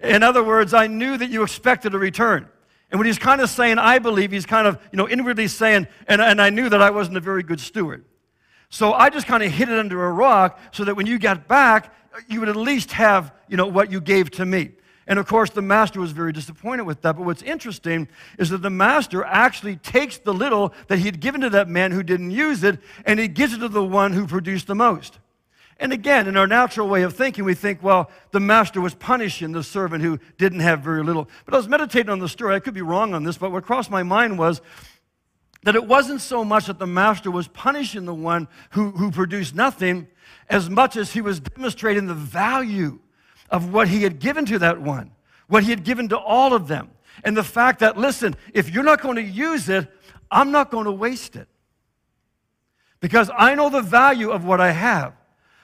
In 0.01 0.24
other 0.24 0.43
words, 0.43 0.74
I 0.74 0.88
knew 0.88 1.17
that 1.17 1.29
you 1.29 1.43
expected 1.43 1.93
a 1.93 2.00
return. 2.00 2.48
And 2.89 3.00
what 3.00 3.08
he's 3.08 3.20
kind 3.20 3.39
of 3.39 3.50
saying, 3.50 3.77
I 3.77 4.00
believe, 4.00 4.31
he's 4.31 4.46
kind 4.46 4.67
of, 4.67 4.77
you 4.91 4.98
know, 4.98 5.08
inwardly 5.08 5.48
saying, 5.48 5.88
and, 6.08 6.22
and 6.22 6.41
I 6.41 6.50
knew 6.50 6.67
that 6.70 6.81
I 6.81 6.89
wasn't 6.89 7.17
a 7.17 7.22
very 7.22 7.43
good 7.43 7.60
steward. 7.60 8.03
So 8.70 8.93
I 8.93 9.10
just 9.10 9.27
kind 9.27 9.43
of 9.43 9.51
hid 9.51 9.70
it 9.70 9.77
under 9.77 10.05
a 10.05 10.12
rock 10.12 10.60
so 10.72 10.84
that 10.86 10.96
when 10.96 11.05
you 11.05 11.20
got 11.20 11.48
back, 11.48 11.93
you 12.27 12.39
would 12.39 12.50
at 12.50 12.55
least 12.55 12.91
have, 12.93 13.34
you 13.48 13.58
know, 13.58 13.67
what 13.67 13.91
you 13.91 14.01
gave 14.01 14.31
to 14.31 14.46
me. 14.46 14.72
And 15.08 15.20
of 15.20 15.27
course, 15.27 15.50
the 15.50 15.62
master 15.62 16.00
was 16.00 16.12
very 16.12 16.31
disappointed 16.31 16.84
with 16.84 17.01
that. 17.01 17.17
But 17.17 17.25
what's 17.25 17.41
interesting 17.41 18.08
is 18.38 18.50
that 18.50 18.62
the 18.62 18.70
master 18.70 19.24
actually 19.24 19.77
takes 19.77 20.17
the 20.17 20.34
little 20.34 20.74
that 20.88 21.00
he 21.00 21.05
had 21.05 21.20
given 21.20 21.41
to 21.41 21.50
that 21.51 21.67
man 21.67 21.91
who 21.91 22.03
didn't 22.03 22.31
use 22.31 22.63
it, 22.63 22.79
and 23.05 23.20
he 23.20 23.27
gives 23.27 23.53
it 23.53 23.60
to 23.60 23.67
the 23.67 23.84
one 23.84 24.13
who 24.13 24.27
produced 24.27 24.67
the 24.67 24.75
most. 24.75 25.20
And 25.82 25.92
again, 25.92 26.28
in 26.28 26.38
our 26.38 26.46
natural 26.46 26.88
way 26.88 27.02
of 27.02 27.16
thinking, 27.16 27.44
we 27.44 27.56
think, 27.56 27.82
well, 27.82 28.12
the 28.30 28.40
master 28.40 28.80
was 28.80 28.94
punishing 28.94 29.52
the 29.52 29.64
servant 29.64 30.04
who 30.04 30.20
didn't 30.38 30.60
have 30.60 30.82
very 30.82 31.04
little. 31.04 31.28
But 31.44 31.56
I 31.56 31.58
was 31.58 31.68
meditating 31.68 32.12
on 32.12 32.20
the 32.20 32.30
story. 32.30 32.54
I 32.54 32.60
could 32.60 32.76
be 32.76 32.84
wrong 32.84 33.16
on 33.16 33.24
this, 33.24 33.40
but 33.40 33.52
what 33.52 33.66
crossed 33.66 33.90
my 33.90 34.04
mind 34.04 34.38
was 34.38 34.62
that 35.64 35.76
it 35.76 35.88
wasn't 35.88 36.22
so 36.22 36.46
much 36.46 36.68
that 36.68 36.78
the 36.78 36.86
master 36.86 37.32
was 37.32 37.48
punishing 37.48 38.06
the 38.06 38.14
one 38.14 38.48
who, 38.72 38.92
who 38.92 39.10
produced 39.10 39.56
nothing 39.56 40.08
as 40.52 40.70
much 40.70 40.98
as 40.98 41.14
he 41.14 41.22
was 41.22 41.40
demonstrating 41.40 42.06
the 42.06 42.14
value 42.14 43.00
of 43.50 43.74
what 43.74 43.88
he 43.88 44.04
had 44.04 44.20
given 44.20 44.46
to 44.46 44.60
that 44.60 44.80
one, 44.80 45.10
what 45.48 45.64
he 45.64 45.72
had 45.72 45.84
given 45.84 46.08
to 46.10 46.18
all 46.18 46.54
of 46.54 46.68
them. 46.68 46.92
And 47.24 47.36
the 47.36 47.44
fact 47.44 47.80
that, 47.80 47.98
listen, 47.98 48.36
if 48.54 48.70
you're 48.70 48.84
not 48.84 49.02
going 49.02 49.16
to 49.16 49.24
use 49.24 49.68
it, 49.68 49.92
I'm 50.30 50.52
not 50.52 50.70
going 50.70 50.86
to 50.86 50.92
waste 50.92 51.36
it. 51.36 51.48
Because 53.00 53.32
I 53.36 53.56
know 53.56 53.72
the 53.72 53.82
value 53.82 54.30
of 54.30 54.46
what 54.46 54.62
I 54.62 54.70
have. 54.74 55.16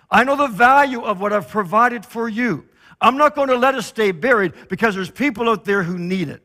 I 0.10 0.24
know 0.24 0.36
the 0.36 0.48
value 0.48 1.02
of 1.02 1.20
what 1.20 1.34
I've 1.34 1.50
provided 1.50 2.06
for 2.06 2.30
you. 2.30 2.66
I'm 3.00 3.18
not 3.18 3.36
going 3.36 3.50
to 3.50 3.58
let 3.58 3.76
it 3.76 3.84
stay 3.84 4.12
buried 4.12 4.54
because 4.70 4.96
there's 4.96 5.12
people 5.12 5.50
out 5.50 5.66
there 5.66 5.84
who 5.84 5.98
need 5.98 6.30
it. 6.30 6.42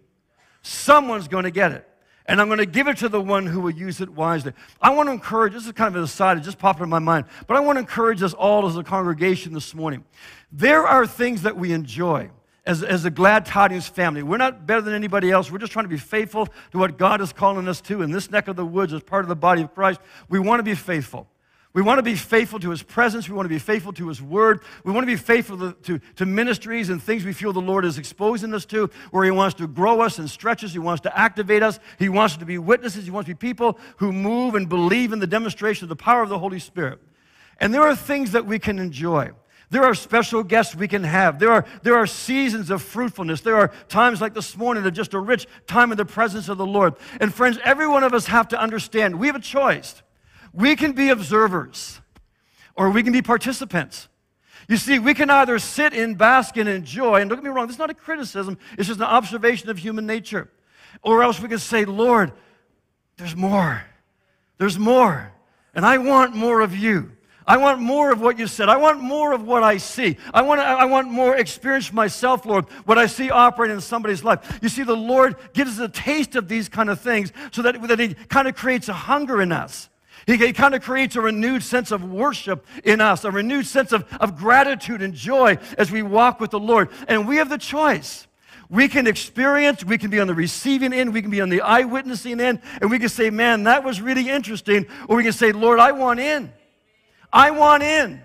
Someone's 0.62 1.28
going 1.28 1.44
to 1.44 1.50
get 1.50 1.72
it 1.72 1.88
and 2.26 2.40
I'm 2.40 2.48
going 2.48 2.58
to 2.58 2.66
give 2.66 2.88
it 2.88 2.98
to 2.98 3.08
the 3.08 3.20
one 3.20 3.46
who 3.46 3.60
will 3.60 3.70
use 3.70 4.00
it 4.00 4.08
wisely. 4.08 4.52
I 4.80 4.90
want 4.90 5.08
to 5.08 5.12
encourage, 5.12 5.52
this 5.52 5.66
is 5.66 5.72
kind 5.72 5.88
of 5.88 5.96
an 5.96 6.04
aside, 6.04 6.38
it 6.38 6.42
just 6.42 6.58
popped 6.58 6.80
in 6.80 6.88
my 6.88 6.98
mind, 6.98 7.26
but 7.46 7.56
I 7.56 7.60
want 7.60 7.76
to 7.76 7.80
encourage 7.80 8.22
us 8.22 8.32
all 8.32 8.66
as 8.66 8.76
a 8.76 8.84
congregation 8.84 9.52
this 9.52 9.74
morning. 9.74 10.04
There 10.50 10.86
are 10.86 11.06
things 11.06 11.42
that 11.42 11.56
we 11.56 11.72
enjoy 11.72 12.30
as, 12.64 12.82
as 12.82 13.04
a 13.04 13.10
glad 13.10 13.44
tidings 13.44 13.88
family. 13.88 14.22
We're 14.22 14.36
not 14.36 14.66
better 14.66 14.80
than 14.80 14.94
anybody 14.94 15.30
else. 15.30 15.50
We're 15.50 15.58
just 15.58 15.72
trying 15.72 15.84
to 15.84 15.90
be 15.90 15.98
faithful 15.98 16.48
to 16.70 16.78
what 16.78 16.96
God 16.96 17.20
is 17.20 17.32
calling 17.32 17.66
us 17.66 17.80
to 17.82 18.02
in 18.02 18.12
this 18.12 18.30
neck 18.30 18.46
of 18.48 18.56
the 18.56 18.64
woods 18.64 18.92
as 18.92 19.02
part 19.02 19.24
of 19.24 19.28
the 19.28 19.36
body 19.36 19.62
of 19.62 19.74
Christ. 19.74 20.00
We 20.28 20.38
want 20.38 20.60
to 20.60 20.64
be 20.64 20.74
faithful. 20.74 21.28
We 21.74 21.80
want 21.80 21.98
to 21.98 22.02
be 22.02 22.16
faithful 22.16 22.58
to 22.60 22.70
His 22.70 22.82
presence. 22.82 23.28
We 23.28 23.34
want 23.34 23.46
to 23.46 23.54
be 23.54 23.58
faithful 23.58 23.94
to 23.94 24.08
His 24.08 24.20
word. 24.20 24.60
We 24.84 24.92
want 24.92 25.04
to 25.04 25.12
be 25.12 25.16
faithful 25.16 25.56
to, 25.58 25.72
to, 25.72 25.98
to, 26.16 26.26
ministries 26.26 26.90
and 26.90 27.02
things 27.02 27.24
we 27.24 27.32
feel 27.32 27.54
the 27.54 27.62
Lord 27.62 27.86
is 27.86 27.96
exposing 27.96 28.52
us 28.52 28.66
to, 28.66 28.90
where 29.10 29.24
He 29.24 29.30
wants 29.30 29.54
to 29.54 29.66
grow 29.66 30.02
us 30.02 30.18
and 30.18 30.28
stretch 30.28 30.62
us. 30.64 30.72
He 30.72 30.78
wants 30.78 31.00
to 31.02 31.18
activate 31.18 31.62
us. 31.62 31.80
He 31.98 32.10
wants 32.10 32.36
to 32.36 32.44
be 32.44 32.58
witnesses. 32.58 33.04
He 33.04 33.10
wants 33.10 33.26
to 33.28 33.34
be 33.34 33.38
people 33.38 33.78
who 33.96 34.12
move 34.12 34.54
and 34.54 34.68
believe 34.68 35.14
in 35.14 35.18
the 35.18 35.26
demonstration 35.26 35.86
of 35.86 35.88
the 35.88 35.96
power 35.96 36.22
of 36.22 36.28
the 36.28 36.38
Holy 36.38 36.58
Spirit. 36.58 37.00
And 37.58 37.72
there 37.72 37.82
are 37.82 37.96
things 37.96 38.32
that 38.32 38.44
we 38.44 38.58
can 38.58 38.78
enjoy. 38.78 39.30
There 39.70 39.84
are 39.84 39.94
special 39.94 40.42
guests 40.42 40.74
we 40.74 40.88
can 40.88 41.04
have. 41.04 41.38
There 41.38 41.50
are, 41.50 41.64
there 41.82 41.96
are 41.96 42.06
seasons 42.06 42.68
of 42.68 42.82
fruitfulness. 42.82 43.40
There 43.40 43.56
are 43.56 43.68
times 43.88 44.20
like 44.20 44.34
this 44.34 44.54
morning 44.58 44.84
of 44.84 44.92
just 44.92 45.14
a 45.14 45.18
rich 45.18 45.46
time 45.66 45.90
in 45.90 45.96
the 45.96 46.04
presence 46.04 46.50
of 46.50 46.58
the 46.58 46.66
Lord. 46.66 46.96
And 47.18 47.32
friends, 47.32 47.58
every 47.64 47.86
one 47.86 48.04
of 48.04 48.12
us 48.12 48.26
have 48.26 48.48
to 48.48 48.60
understand 48.60 49.18
we 49.18 49.28
have 49.28 49.36
a 49.36 49.40
choice. 49.40 50.02
We 50.52 50.76
can 50.76 50.92
be 50.92 51.08
observers 51.08 52.00
or 52.74 52.90
we 52.90 53.02
can 53.02 53.12
be 53.12 53.22
participants. 53.22 54.08
You 54.68 54.76
see, 54.76 54.98
we 54.98 55.14
can 55.14 55.28
either 55.30 55.58
sit 55.58 55.92
in, 55.92 56.14
bask 56.14 56.56
and 56.56 56.68
enjoy, 56.68 57.20
and 57.20 57.28
don't 57.28 57.38
get 57.38 57.44
me 57.44 57.50
wrong, 57.50 57.66
this 57.66 57.74
is 57.74 57.80
not 57.80 57.90
a 57.90 57.94
criticism, 57.94 58.58
it's 58.78 58.88
just 58.88 59.00
an 59.00 59.06
observation 59.06 59.68
of 59.68 59.78
human 59.78 60.06
nature. 60.06 60.48
Or 61.02 61.22
else 61.22 61.40
we 61.40 61.48
can 61.48 61.58
say, 61.58 61.84
Lord, 61.84 62.32
there's 63.16 63.34
more. 63.34 63.82
There's 64.58 64.78
more. 64.78 65.32
And 65.74 65.84
I 65.84 65.98
want 65.98 66.34
more 66.36 66.60
of 66.60 66.76
you. 66.76 67.12
I 67.46 67.56
want 67.56 67.80
more 67.80 68.12
of 68.12 68.20
what 68.20 68.38
you 68.38 68.46
said. 68.46 68.68
I 68.68 68.76
want 68.76 69.00
more 69.00 69.32
of 69.32 69.42
what 69.42 69.64
I 69.64 69.78
see. 69.78 70.16
I 70.32 70.42
want, 70.42 70.60
I 70.60 70.84
want 70.84 71.10
more 71.10 71.34
experience 71.34 71.92
myself, 71.92 72.46
Lord, 72.46 72.66
what 72.84 72.98
I 72.98 73.06
see 73.06 73.30
operating 73.30 73.76
in 73.76 73.80
somebody's 73.80 74.22
life. 74.22 74.60
You 74.62 74.68
see, 74.68 74.84
the 74.84 74.96
Lord 74.96 75.36
gives 75.52 75.80
us 75.80 75.88
a 75.88 75.92
taste 75.92 76.36
of 76.36 76.46
these 76.46 76.68
kind 76.68 76.88
of 76.88 77.00
things 77.00 77.32
so 77.50 77.62
that, 77.62 77.82
that 77.88 77.98
He 77.98 78.14
kind 78.14 78.46
of 78.46 78.54
creates 78.54 78.88
a 78.88 78.92
hunger 78.92 79.42
in 79.42 79.50
us. 79.50 79.88
He, 80.26 80.36
he 80.36 80.52
kind 80.52 80.74
of 80.74 80.82
creates 80.82 81.16
a 81.16 81.20
renewed 81.20 81.62
sense 81.62 81.90
of 81.90 82.04
worship 82.04 82.66
in 82.84 83.00
us, 83.00 83.24
a 83.24 83.30
renewed 83.30 83.66
sense 83.66 83.92
of, 83.92 84.04
of 84.20 84.36
gratitude 84.36 85.02
and 85.02 85.14
joy 85.14 85.58
as 85.78 85.90
we 85.90 86.02
walk 86.02 86.40
with 86.40 86.50
the 86.50 86.60
Lord. 86.60 86.90
And 87.08 87.26
we 87.26 87.36
have 87.36 87.48
the 87.48 87.58
choice. 87.58 88.26
We 88.68 88.88
can 88.88 89.06
experience, 89.06 89.84
we 89.84 89.98
can 89.98 90.08
be 90.08 90.18
on 90.18 90.26
the 90.26 90.34
receiving 90.34 90.94
end, 90.94 91.12
we 91.12 91.20
can 91.20 91.30
be 91.30 91.42
on 91.42 91.50
the 91.50 91.60
eyewitnessing 91.60 92.40
end, 92.40 92.62
and 92.80 92.90
we 92.90 92.98
can 92.98 93.10
say, 93.10 93.28
man, 93.28 93.64
that 93.64 93.84
was 93.84 94.00
really 94.00 94.30
interesting. 94.30 94.86
Or 95.08 95.16
we 95.16 95.24
can 95.24 95.34
say, 95.34 95.52
Lord, 95.52 95.78
I 95.78 95.92
want 95.92 96.20
in. 96.20 96.50
I 97.30 97.50
want 97.50 97.82
in. 97.82 98.22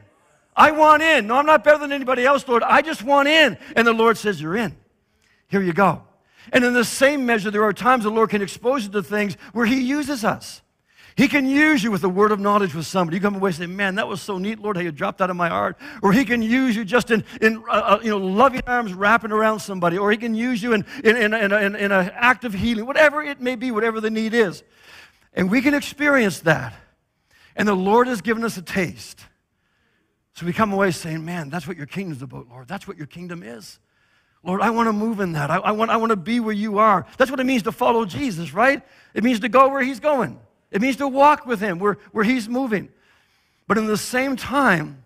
I 0.55 0.71
want 0.71 1.03
in. 1.03 1.27
No, 1.27 1.35
I'm 1.35 1.45
not 1.45 1.63
better 1.63 1.77
than 1.77 1.91
anybody 1.91 2.25
else, 2.25 2.47
Lord. 2.47 2.63
I 2.63 2.81
just 2.81 3.03
want 3.03 3.27
in. 3.27 3.57
And 3.75 3.85
the 3.85 3.93
Lord 3.93 4.17
says, 4.17 4.41
You're 4.41 4.57
in. 4.57 4.75
Here 5.49 5.61
you 5.61 5.73
go. 5.73 6.01
And 6.51 6.63
in 6.63 6.73
the 6.73 6.85
same 6.85 7.25
measure, 7.25 7.51
there 7.51 7.63
are 7.63 7.73
times 7.73 8.03
the 8.03 8.09
Lord 8.09 8.29
can 8.29 8.41
expose 8.41 8.85
you 8.85 8.91
to 8.91 9.03
things 9.03 9.35
where 9.53 9.65
He 9.65 9.81
uses 9.81 10.25
us. 10.25 10.61
He 11.17 11.27
can 11.27 11.47
use 11.47 11.83
you 11.83 11.89
with 11.89 12.03
a 12.03 12.09
word 12.09 12.31
of 12.31 12.39
knowledge 12.39 12.75
with 12.75 12.85
somebody. 12.85 13.17
You 13.17 13.21
come 13.21 13.33
away 13.33 13.49
and 13.49 13.55
say, 13.55 13.65
man, 13.65 13.95
that 13.95 14.07
was 14.07 14.21
so 14.21 14.37
neat, 14.37 14.59
Lord, 14.59 14.77
how 14.77 14.83
you 14.83 14.91
dropped 14.91 15.19
out 15.19 15.31
of 15.31 15.35
my 15.35 15.49
heart. 15.49 15.75
Or 16.03 16.13
he 16.13 16.23
can 16.23 16.43
use 16.43 16.75
you 16.75 16.85
just 16.85 17.09
in, 17.09 17.25
in 17.41 17.57
uh, 17.67 17.71
uh 17.71 17.99
you 18.03 18.11
know, 18.11 18.19
loving 18.19 18.61
arms 18.67 18.93
wrapping 18.93 19.31
around 19.31 19.59
somebody. 19.59 19.97
Or 19.97 20.11
he 20.11 20.17
can 20.17 20.35
use 20.35 20.61
you 20.61 20.73
in, 20.73 20.85
in, 21.03 21.17
in, 21.17 21.33
in, 21.33 21.51
in, 21.51 21.75
in 21.75 21.91
an 21.91 22.11
act 22.13 22.45
of 22.45 22.53
healing, 22.53 22.85
whatever 22.85 23.23
it 23.23 23.41
may 23.41 23.55
be, 23.55 23.71
whatever 23.71 23.99
the 23.99 24.11
need 24.11 24.35
is. 24.35 24.61
And 25.33 25.49
we 25.49 25.59
can 25.59 25.73
experience 25.73 26.41
that. 26.41 26.75
And 27.55 27.67
the 27.67 27.73
Lord 27.73 28.05
has 28.05 28.21
given 28.21 28.43
us 28.43 28.55
a 28.57 28.61
taste. 28.61 29.25
So 30.35 30.45
we 30.45 30.53
come 30.53 30.71
away 30.71 30.91
saying, 30.91 31.25
man, 31.25 31.49
that's 31.49 31.67
what 31.67 31.77
your 31.77 31.87
kingdom's 31.87 32.21
about, 32.21 32.47
Lord. 32.47 32.67
That's 32.67 32.87
what 32.87 32.95
your 32.95 33.07
kingdom 33.07 33.41
is. 33.41 33.79
Lord, 34.43 34.61
I 34.61 34.69
want 34.69 34.87
to 34.87 34.93
move 34.93 35.19
in 35.19 35.31
that. 35.31 35.49
I, 35.49 35.57
I, 35.57 35.71
want, 35.71 35.89
I 35.89 35.97
want 35.97 36.11
to 36.11 36.15
be 36.15 36.39
where 36.39 36.53
you 36.53 36.77
are. 36.77 37.07
That's 37.17 37.31
what 37.31 37.39
it 37.39 37.45
means 37.45 37.63
to 37.63 37.71
follow 37.71 38.05
Jesus, 38.05 38.53
right? 38.53 38.83
It 39.15 39.23
means 39.23 39.39
to 39.39 39.49
go 39.49 39.67
where 39.69 39.81
he's 39.81 39.99
going. 39.99 40.39
It 40.71 40.81
means 40.81 40.97
to 40.97 41.07
walk 41.07 41.45
with 41.45 41.59
Him 41.59 41.79
where, 41.79 41.97
where 42.11 42.23
He's 42.23 42.49
moving. 42.49 42.89
But 43.67 43.77
in 43.77 43.87
the 43.87 43.97
same 43.97 44.35
time, 44.35 45.03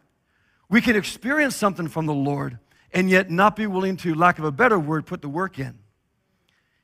we 0.70 0.82
can 0.82 0.96
experience 0.96 1.56
something 1.56 1.88
from 1.88 2.06
the 2.06 2.14
Lord 2.14 2.60
and 2.94 3.10
yet 3.10 3.30
not 3.30 3.56
be 3.56 3.68
willing 3.68 3.98
to, 3.98 4.16
lack 4.16 4.40
of 4.40 4.46
a 4.46 4.52
better 4.52 4.80
word, 4.80 5.06
put 5.06 5.22
the 5.22 5.30
work 5.30 5.60
in. 5.60 5.80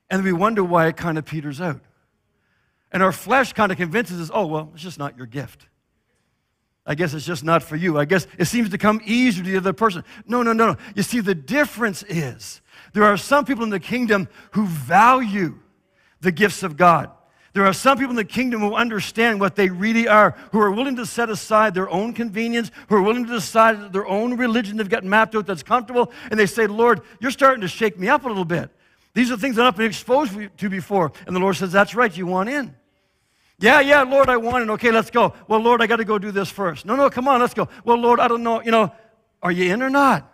And 0.09 0.23
we 0.23 0.33
wonder 0.33 0.63
why 0.63 0.87
it 0.87 0.97
kind 0.97 1.17
of 1.17 1.25
peters 1.25 1.59
out. 1.59 1.81
And 2.91 3.03
our 3.03 3.11
flesh 3.11 3.53
kind 3.53 3.71
of 3.71 3.77
convinces 3.77 4.21
us, 4.21 4.31
oh, 4.33 4.45
well, 4.45 4.71
it's 4.73 4.83
just 4.83 4.97
not 4.97 5.17
your 5.17 5.25
gift. 5.25 5.67
I 6.85 6.95
guess 6.95 7.13
it's 7.13 7.25
just 7.25 7.43
not 7.43 7.61
for 7.61 7.75
you. 7.75 7.99
I 7.99 8.05
guess 8.05 8.25
it 8.37 8.45
seems 8.45 8.69
to 8.69 8.77
come 8.77 9.01
easier 9.03 9.43
to 9.43 9.51
the 9.51 9.57
other 9.57 9.73
person. 9.73 10.05
No, 10.25 10.41
no, 10.41 10.53
no, 10.53 10.71
no. 10.71 10.77
You 10.95 11.03
see, 11.03 11.19
the 11.19 11.35
difference 11.35 12.01
is 12.03 12.61
there 12.93 13.03
are 13.03 13.17
some 13.17 13.43
people 13.43 13.65
in 13.65 13.69
the 13.69 13.79
kingdom 13.79 14.29
who 14.51 14.65
value 14.65 15.59
the 16.21 16.31
gifts 16.31 16.63
of 16.63 16.77
God. 16.77 17.11
There 17.57 17.65
are 17.65 17.73
some 17.73 17.97
people 17.97 18.11
in 18.11 18.17
the 18.17 18.23
kingdom 18.23 18.61
who 18.61 18.75
understand 18.75 19.39
what 19.39 19.55
they 19.55 19.67
really 19.67 20.07
are, 20.07 20.35
who 20.51 20.59
are 20.59 20.69
willing 20.69 20.95
to 20.97 21.07
set 21.07 21.31
aside 21.31 21.73
their 21.73 21.89
own 21.89 22.13
convenience, 22.13 22.69
who 22.87 22.97
are 22.97 23.01
willing 23.01 23.25
to 23.25 23.31
decide 23.31 23.91
their 23.91 24.05
own 24.05 24.37
religion 24.37 24.77
they've 24.77 24.87
got 24.87 25.03
mapped 25.03 25.33
out 25.33 25.47
that's 25.47 25.63
comfortable, 25.63 26.11
and 26.29 26.39
they 26.39 26.45
say, 26.45 26.67
Lord, 26.67 27.01
you're 27.19 27.31
starting 27.31 27.61
to 27.61 27.67
shake 27.67 27.97
me 27.97 28.09
up 28.09 28.25
a 28.25 28.27
little 28.27 28.45
bit. 28.45 28.69
These 29.15 29.31
are 29.31 29.37
things 29.37 29.55
that 29.55 29.65
I've 29.65 29.75
been 29.75 29.87
exposed 29.87 30.37
to 30.55 30.69
before. 30.69 31.11
And 31.25 31.35
the 31.35 31.39
Lord 31.39 31.55
says, 31.55 31.71
That's 31.71 31.95
right, 31.95 32.15
you 32.15 32.27
want 32.27 32.47
in. 32.47 32.75
Yeah, 33.57 33.79
yeah, 33.79 34.03
Lord, 34.03 34.29
I 34.29 34.37
want 34.37 34.61
in. 34.61 34.69
Okay, 34.69 34.91
let's 34.91 35.09
go. 35.09 35.33
Well, 35.47 35.59
Lord, 35.59 35.81
I 35.81 35.87
got 35.87 35.95
to 35.95 36.05
go 36.05 36.19
do 36.19 36.29
this 36.29 36.51
first. 36.51 36.85
No, 36.85 36.95
no, 36.95 37.09
come 37.09 37.27
on, 37.27 37.41
let's 37.41 37.55
go. 37.55 37.67
Well, 37.83 37.97
Lord, 37.97 38.19
I 38.19 38.27
don't 38.27 38.43
know. 38.43 38.61
You 38.61 38.69
know, 38.69 38.91
are 39.41 39.51
you 39.51 39.73
in 39.73 39.81
or 39.81 39.89
not? 39.89 40.31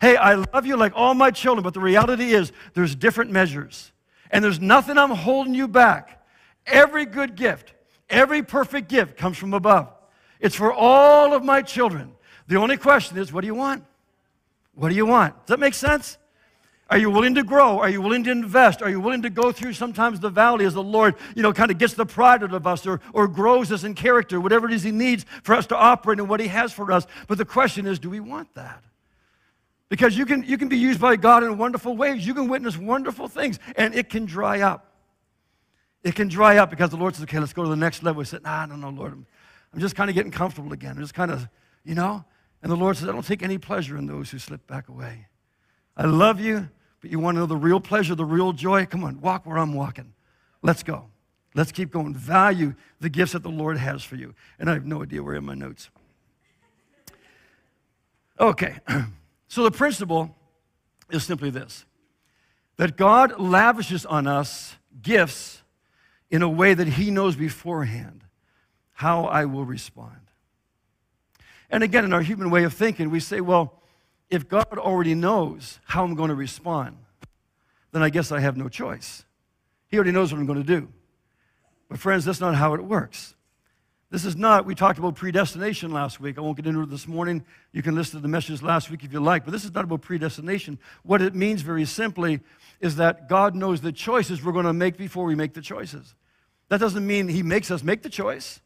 Hey, 0.00 0.16
I 0.16 0.34
love 0.34 0.66
you 0.66 0.76
like 0.76 0.90
all 0.96 1.14
my 1.14 1.30
children, 1.30 1.62
but 1.62 1.72
the 1.72 1.78
reality 1.78 2.32
is 2.32 2.50
there's 2.74 2.96
different 2.96 3.30
measures. 3.30 3.92
And 4.32 4.42
there's 4.42 4.58
nothing 4.58 4.98
I'm 4.98 5.12
holding 5.12 5.54
you 5.54 5.68
back. 5.68 6.17
Every 6.68 7.06
good 7.06 7.34
gift, 7.34 7.72
every 8.08 8.42
perfect 8.42 8.88
gift 8.88 9.16
comes 9.16 9.36
from 9.36 9.54
above. 9.54 9.88
It's 10.40 10.54
for 10.54 10.72
all 10.72 11.34
of 11.34 11.44
my 11.44 11.62
children. 11.62 12.12
The 12.46 12.56
only 12.56 12.76
question 12.76 13.18
is, 13.18 13.32
what 13.32 13.40
do 13.40 13.46
you 13.46 13.54
want? 13.54 13.84
What 14.74 14.90
do 14.90 14.94
you 14.94 15.06
want? 15.06 15.34
Does 15.46 15.54
that 15.54 15.60
make 15.60 15.74
sense? 15.74 16.18
Are 16.90 16.96
you 16.96 17.10
willing 17.10 17.34
to 17.34 17.42
grow? 17.42 17.80
Are 17.80 17.90
you 17.90 18.00
willing 18.00 18.24
to 18.24 18.30
invest? 18.30 18.80
Are 18.80 18.88
you 18.88 19.00
willing 19.00 19.22
to 19.22 19.30
go 19.30 19.52
through 19.52 19.74
sometimes 19.74 20.20
the 20.20 20.30
valley 20.30 20.64
as 20.64 20.72
the 20.72 20.82
Lord, 20.82 21.16
you 21.34 21.42
know, 21.42 21.52
kind 21.52 21.70
of 21.70 21.76
gets 21.76 21.92
the 21.92 22.06
pride 22.06 22.42
out 22.42 22.54
of 22.54 22.66
us 22.66 22.86
or, 22.86 23.00
or 23.12 23.28
grows 23.28 23.70
us 23.70 23.84
in 23.84 23.94
character, 23.94 24.40
whatever 24.40 24.66
it 24.66 24.72
is 24.72 24.82
He 24.82 24.90
needs 24.90 25.26
for 25.42 25.54
us 25.54 25.66
to 25.66 25.76
operate 25.76 26.18
in 26.18 26.28
what 26.28 26.40
He 26.40 26.48
has 26.48 26.72
for 26.72 26.90
us. 26.90 27.06
But 27.26 27.36
the 27.36 27.44
question 27.44 27.86
is, 27.86 27.98
do 27.98 28.08
we 28.08 28.20
want 28.20 28.54
that? 28.54 28.82
Because 29.90 30.16
you 30.16 30.24
can, 30.24 30.42
you 30.44 30.56
can 30.56 30.68
be 30.68 30.78
used 30.78 31.00
by 31.00 31.16
God 31.16 31.42
in 31.42 31.58
wonderful 31.58 31.94
ways. 31.94 32.26
You 32.26 32.34
can 32.34 32.48
witness 32.48 32.78
wonderful 32.78 33.28
things, 33.28 33.58
and 33.76 33.94
it 33.94 34.08
can 34.08 34.24
dry 34.24 34.60
up. 34.60 34.87
It 36.04 36.14
can 36.14 36.28
dry 36.28 36.58
up 36.58 36.70
because 36.70 36.90
the 36.90 36.96
Lord 36.96 37.14
says, 37.14 37.24
okay, 37.24 37.38
let's 37.38 37.52
go 37.52 37.64
to 37.64 37.68
the 37.68 37.76
next 37.76 38.02
level. 38.02 38.20
We 38.20 38.24
said, 38.24 38.42
nah, 38.42 38.66
no, 38.66 38.76
no, 38.76 38.90
Lord. 38.90 39.12
I'm, 39.12 39.26
I'm 39.74 39.80
just 39.80 39.96
kind 39.96 40.08
of 40.08 40.14
getting 40.14 40.32
comfortable 40.32 40.72
again. 40.72 40.92
I'm 40.92 41.02
just 41.02 41.14
kind 41.14 41.30
of, 41.30 41.48
you 41.84 41.94
know? 41.94 42.24
And 42.62 42.70
the 42.70 42.76
Lord 42.76 42.96
says, 42.96 43.08
I 43.08 43.12
don't 43.12 43.26
take 43.26 43.42
any 43.42 43.58
pleasure 43.58 43.96
in 43.96 44.06
those 44.06 44.30
who 44.30 44.38
slip 44.38 44.66
back 44.66 44.88
away. 44.88 45.26
I 45.96 46.04
love 46.04 46.40
you, 46.40 46.68
but 47.00 47.10
you 47.10 47.18
want 47.18 47.34
to 47.36 47.40
know 47.40 47.46
the 47.46 47.56
real 47.56 47.80
pleasure, 47.80 48.14
the 48.14 48.24
real 48.24 48.52
joy? 48.52 48.86
Come 48.86 49.04
on, 49.04 49.20
walk 49.20 49.46
where 49.46 49.58
I'm 49.58 49.74
walking. 49.74 50.14
Let's 50.62 50.82
go. 50.82 51.06
Let's 51.54 51.72
keep 51.72 51.90
going. 51.90 52.14
Value 52.14 52.74
the 53.00 53.08
gifts 53.08 53.32
that 53.32 53.42
the 53.42 53.48
Lord 53.48 53.76
has 53.78 54.02
for 54.04 54.16
you. 54.16 54.34
And 54.58 54.70
I 54.70 54.74
have 54.74 54.86
no 54.86 55.02
idea 55.02 55.22
where 55.22 55.34
in 55.34 55.44
my 55.44 55.54
notes. 55.54 55.90
Okay, 58.40 58.76
so 59.48 59.64
the 59.64 59.70
principle 59.70 60.36
is 61.10 61.24
simply 61.24 61.50
this 61.50 61.84
that 62.76 62.96
God 62.96 63.40
lavishes 63.40 64.06
on 64.06 64.28
us 64.28 64.76
gifts 65.02 65.62
in 66.30 66.42
a 66.42 66.48
way 66.48 66.74
that 66.74 66.88
He 66.88 67.10
knows 67.10 67.36
beforehand 67.36 68.24
how 68.92 69.24
I 69.24 69.44
will 69.44 69.64
respond. 69.64 70.20
And 71.70 71.82
again, 71.82 72.04
in 72.04 72.12
our 72.12 72.22
human 72.22 72.50
way 72.50 72.64
of 72.64 72.74
thinking, 72.74 73.10
we 73.10 73.20
say, 73.20 73.40
well, 73.40 73.80
if 74.30 74.48
God 74.48 74.78
already 74.78 75.14
knows 75.14 75.80
how 75.84 76.04
I'm 76.04 76.14
going 76.14 76.30
to 76.30 76.34
respond, 76.34 76.96
then 77.92 78.02
I 78.02 78.10
guess 78.10 78.32
I 78.32 78.40
have 78.40 78.56
no 78.56 78.68
choice. 78.68 79.24
He 79.88 79.96
already 79.96 80.12
knows 80.12 80.32
what 80.32 80.38
I'm 80.38 80.46
going 80.46 80.62
to 80.62 80.80
do. 80.80 80.88
But, 81.88 81.98
friends, 81.98 82.24
that's 82.24 82.40
not 82.40 82.54
how 82.54 82.74
it 82.74 82.84
works. 82.84 83.34
This 84.10 84.24
is 84.24 84.36
not, 84.36 84.64
we 84.64 84.74
talked 84.74 84.98
about 84.98 85.16
predestination 85.16 85.90
last 85.90 86.18
week. 86.18 86.38
I 86.38 86.40
won't 86.40 86.56
get 86.56 86.66
into 86.66 86.82
it 86.82 86.88
this 86.88 87.06
morning. 87.06 87.44
You 87.72 87.82
can 87.82 87.94
listen 87.94 88.18
to 88.18 88.22
the 88.22 88.28
message 88.28 88.62
last 88.62 88.90
week 88.90 89.04
if 89.04 89.12
you 89.12 89.20
like, 89.20 89.44
but 89.44 89.50
this 89.50 89.64
is 89.64 89.74
not 89.74 89.84
about 89.84 90.00
predestination. 90.00 90.78
What 91.02 91.20
it 91.20 91.34
means 91.34 91.60
very 91.60 91.84
simply 91.84 92.40
is 92.80 92.96
that 92.96 93.28
God 93.28 93.54
knows 93.54 93.82
the 93.82 93.92
choices 93.92 94.42
we're 94.42 94.52
going 94.52 94.64
to 94.64 94.72
make 94.72 94.96
before 94.96 95.24
we 95.24 95.34
make 95.34 95.52
the 95.52 95.60
choices. 95.60 96.14
That 96.70 96.80
doesn't 96.80 97.06
mean 97.06 97.28
He 97.28 97.42
makes 97.42 97.70
us 97.70 97.82
make 97.82 98.02
the 98.02 98.08
choice. 98.08 98.60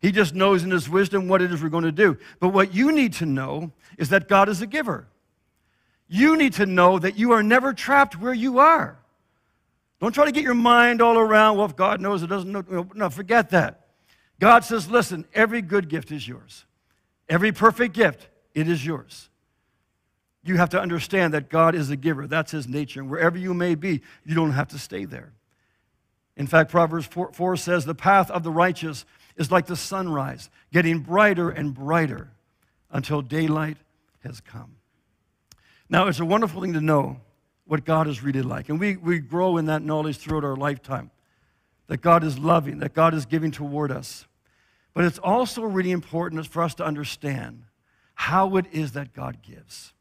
He 0.00 0.12
just 0.12 0.32
knows 0.32 0.62
in 0.62 0.70
His 0.70 0.88
wisdom 0.88 1.26
what 1.26 1.42
it 1.42 1.52
is 1.52 1.60
we're 1.60 1.70
going 1.70 1.84
to 1.84 1.92
do. 1.92 2.16
But 2.38 2.50
what 2.50 2.72
you 2.72 2.92
need 2.92 3.14
to 3.14 3.26
know 3.26 3.72
is 3.98 4.10
that 4.10 4.28
God 4.28 4.48
is 4.48 4.62
a 4.62 4.66
giver. 4.66 5.08
You 6.06 6.36
need 6.36 6.52
to 6.54 6.66
know 6.66 7.00
that 7.00 7.18
you 7.18 7.32
are 7.32 7.42
never 7.42 7.72
trapped 7.72 8.20
where 8.20 8.34
you 8.34 8.60
are. 8.60 8.98
Don't 10.00 10.12
try 10.12 10.26
to 10.26 10.32
get 10.32 10.44
your 10.44 10.54
mind 10.54 11.02
all 11.02 11.18
around, 11.18 11.56
well, 11.56 11.66
if 11.66 11.74
God 11.74 12.00
knows 12.00 12.22
it 12.22 12.28
doesn't 12.28 12.52
know. 12.52 12.88
No, 12.94 13.10
forget 13.10 13.50
that. 13.50 13.83
God 14.44 14.62
says, 14.62 14.90
listen, 14.90 15.24
every 15.32 15.62
good 15.62 15.88
gift 15.88 16.12
is 16.12 16.28
yours. 16.28 16.66
Every 17.30 17.50
perfect 17.50 17.94
gift, 17.94 18.28
it 18.54 18.68
is 18.68 18.84
yours. 18.84 19.30
You 20.42 20.58
have 20.58 20.68
to 20.68 20.78
understand 20.78 21.32
that 21.32 21.48
God 21.48 21.74
is 21.74 21.88
a 21.88 21.96
giver. 21.96 22.26
That's 22.26 22.50
his 22.52 22.68
nature. 22.68 23.00
And 23.00 23.08
wherever 23.08 23.38
you 23.38 23.54
may 23.54 23.74
be, 23.74 24.02
you 24.22 24.34
don't 24.34 24.52
have 24.52 24.68
to 24.68 24.78
stay 24.78 25.06
there. 25.06 25.32
In 26.36 26.46
fact, 26.46 26.70
Proverbs 26.70 27.06
4, 27.06 27.32
4 27.32 27.56
says, 27.56 27.86
the 27.86 27.94
path 27.94 28.30
of 28.30 28.42
the 28.42 28.50
righteous 28.50 29.06
is 29.38 29.50
like 29.50 29.64
the 29.64 29.76
sunrise, 29.76 30.50
getting 30.70 30.98
brighter 30.98 31.48
and 31.48 31.72
brighter 31.72 32.28
until 32.90 33.22
daylight 33.22 33.78
has 34.24 34.42
come. 34.42 34.76
Now, 35.88 36.08
it's 36.08 36.20
a 36.20 36.24
wonderful 36.26 36.60
thing 36.60 36.74
to 36.74 36.82
know 36.82 37.18
what 37.64 37.86
God 37.86 38.08
is 38.08 38.22
really 38.22 38.42
like. 38.42 38.68
And 38.68 38.78
we, 38.78 38.96
we 38.96 39.20
grow 39.20 39.56
in 39.56 39.64
that 39.66 39.80
knowledge 39.80 40.18
throughout 40.18 40.44
our 40.44 40.54
lifetime 40.54 41.10
that 41.86 42.02
God 42.02 42.22
is 42.22 42.38
loving, 42.38 42.80
that 42.80 42.92
God 42.92 43.14
is 43.14 43.24
giving 43.24 43.50
toward 43.50 43.90
us. 43.90 44.26
But 44.94 45.04
it's 45.04 45.18
also 45.18 45.62
really 45.62 45.90
important 45.90 46.46
for 46.46 46.62
us 46.62 46.74
to 46.76 46.84
understand 46.84 47.64
how 48.14 48.56
it 48.56 48.66
is 48.72 48.92
that 48.92 49.12
God 49.12 49.42
gives. 49.42 49.92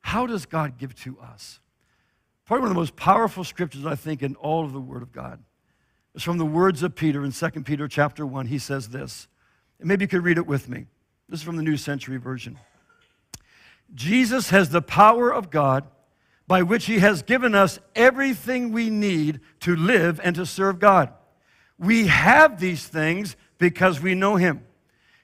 How 0.00 0.26
does 0.26 0.46
God 0.46 0.78
give 0.78 0.94
to 1.02 1.18
us? 1.18 1.58
Probably 2.46 2.62
one 2.62 2.70
of 2.70 2.74
the 2.76 2.80
most 2.80 2.94
powerful 2.94 3.42
scriptures, 3.42 3.84
I 3.84 3.96
think, 3.96 4.22
in 4.22 4.36
all 4.36 4.64
of 4.64 4.72
the 4.72 4.80
Word 4.80 5.02
of 5.02 5.12
God 5.12 5.42
is 6.14 6.22
from 6.22 6.38
the 6.38 6.46
words 6.46 6.82
of 6.82 6.94
Peter 6.94 7.24
in 7.24 7.32
2 7.32 7.50
Peter 7.62 7.86
chapter 7.88 8.24
1. 8.24 8.46
He 8.46 8.58
says 8.58 8.88
this. 8.88 9.28
And 9.78 9.88
maybe 9.88 10.04
you 10.04 10.08
could 10.08 10.24
read 10.24 10.38
it 10.38 10.46
with 10.46 10.68
me. 10.68 10.86
This 11.28 11.40
is 11.40 11.44
from 11.44 11.56
the 11.56 11.62
New 11.62 11.76
Century 11.76 12.16
Version. 12.16 12.58
Jesus 13.94 14.50
has 14.50 14.70
the 14.70 14.80
power 14.80 15.32
of 15.32 15.50
God 15.50 15.84
by 16.46 16.62
which 16.62 16.86
he 16.86 17.00
has 17.00 17.22
given 17.22 17.54
us 17.54 17.78
everything 17.94 18.72
we 18.72 18.88
need 18.88 19.40
to 19.60 19.76
live 19.76 20.20
and 20.22 20.34
to 20.36 20.46
serve 20.46 20.78
God. 20.78 21.12
We 21.78 22.06
have 22.06 22.60
these 22.60 22.86
things 22.86 23.36
because 23.58 24.00
we 24.00 24.14
know 24.14 24.36
him. 24.36 24.64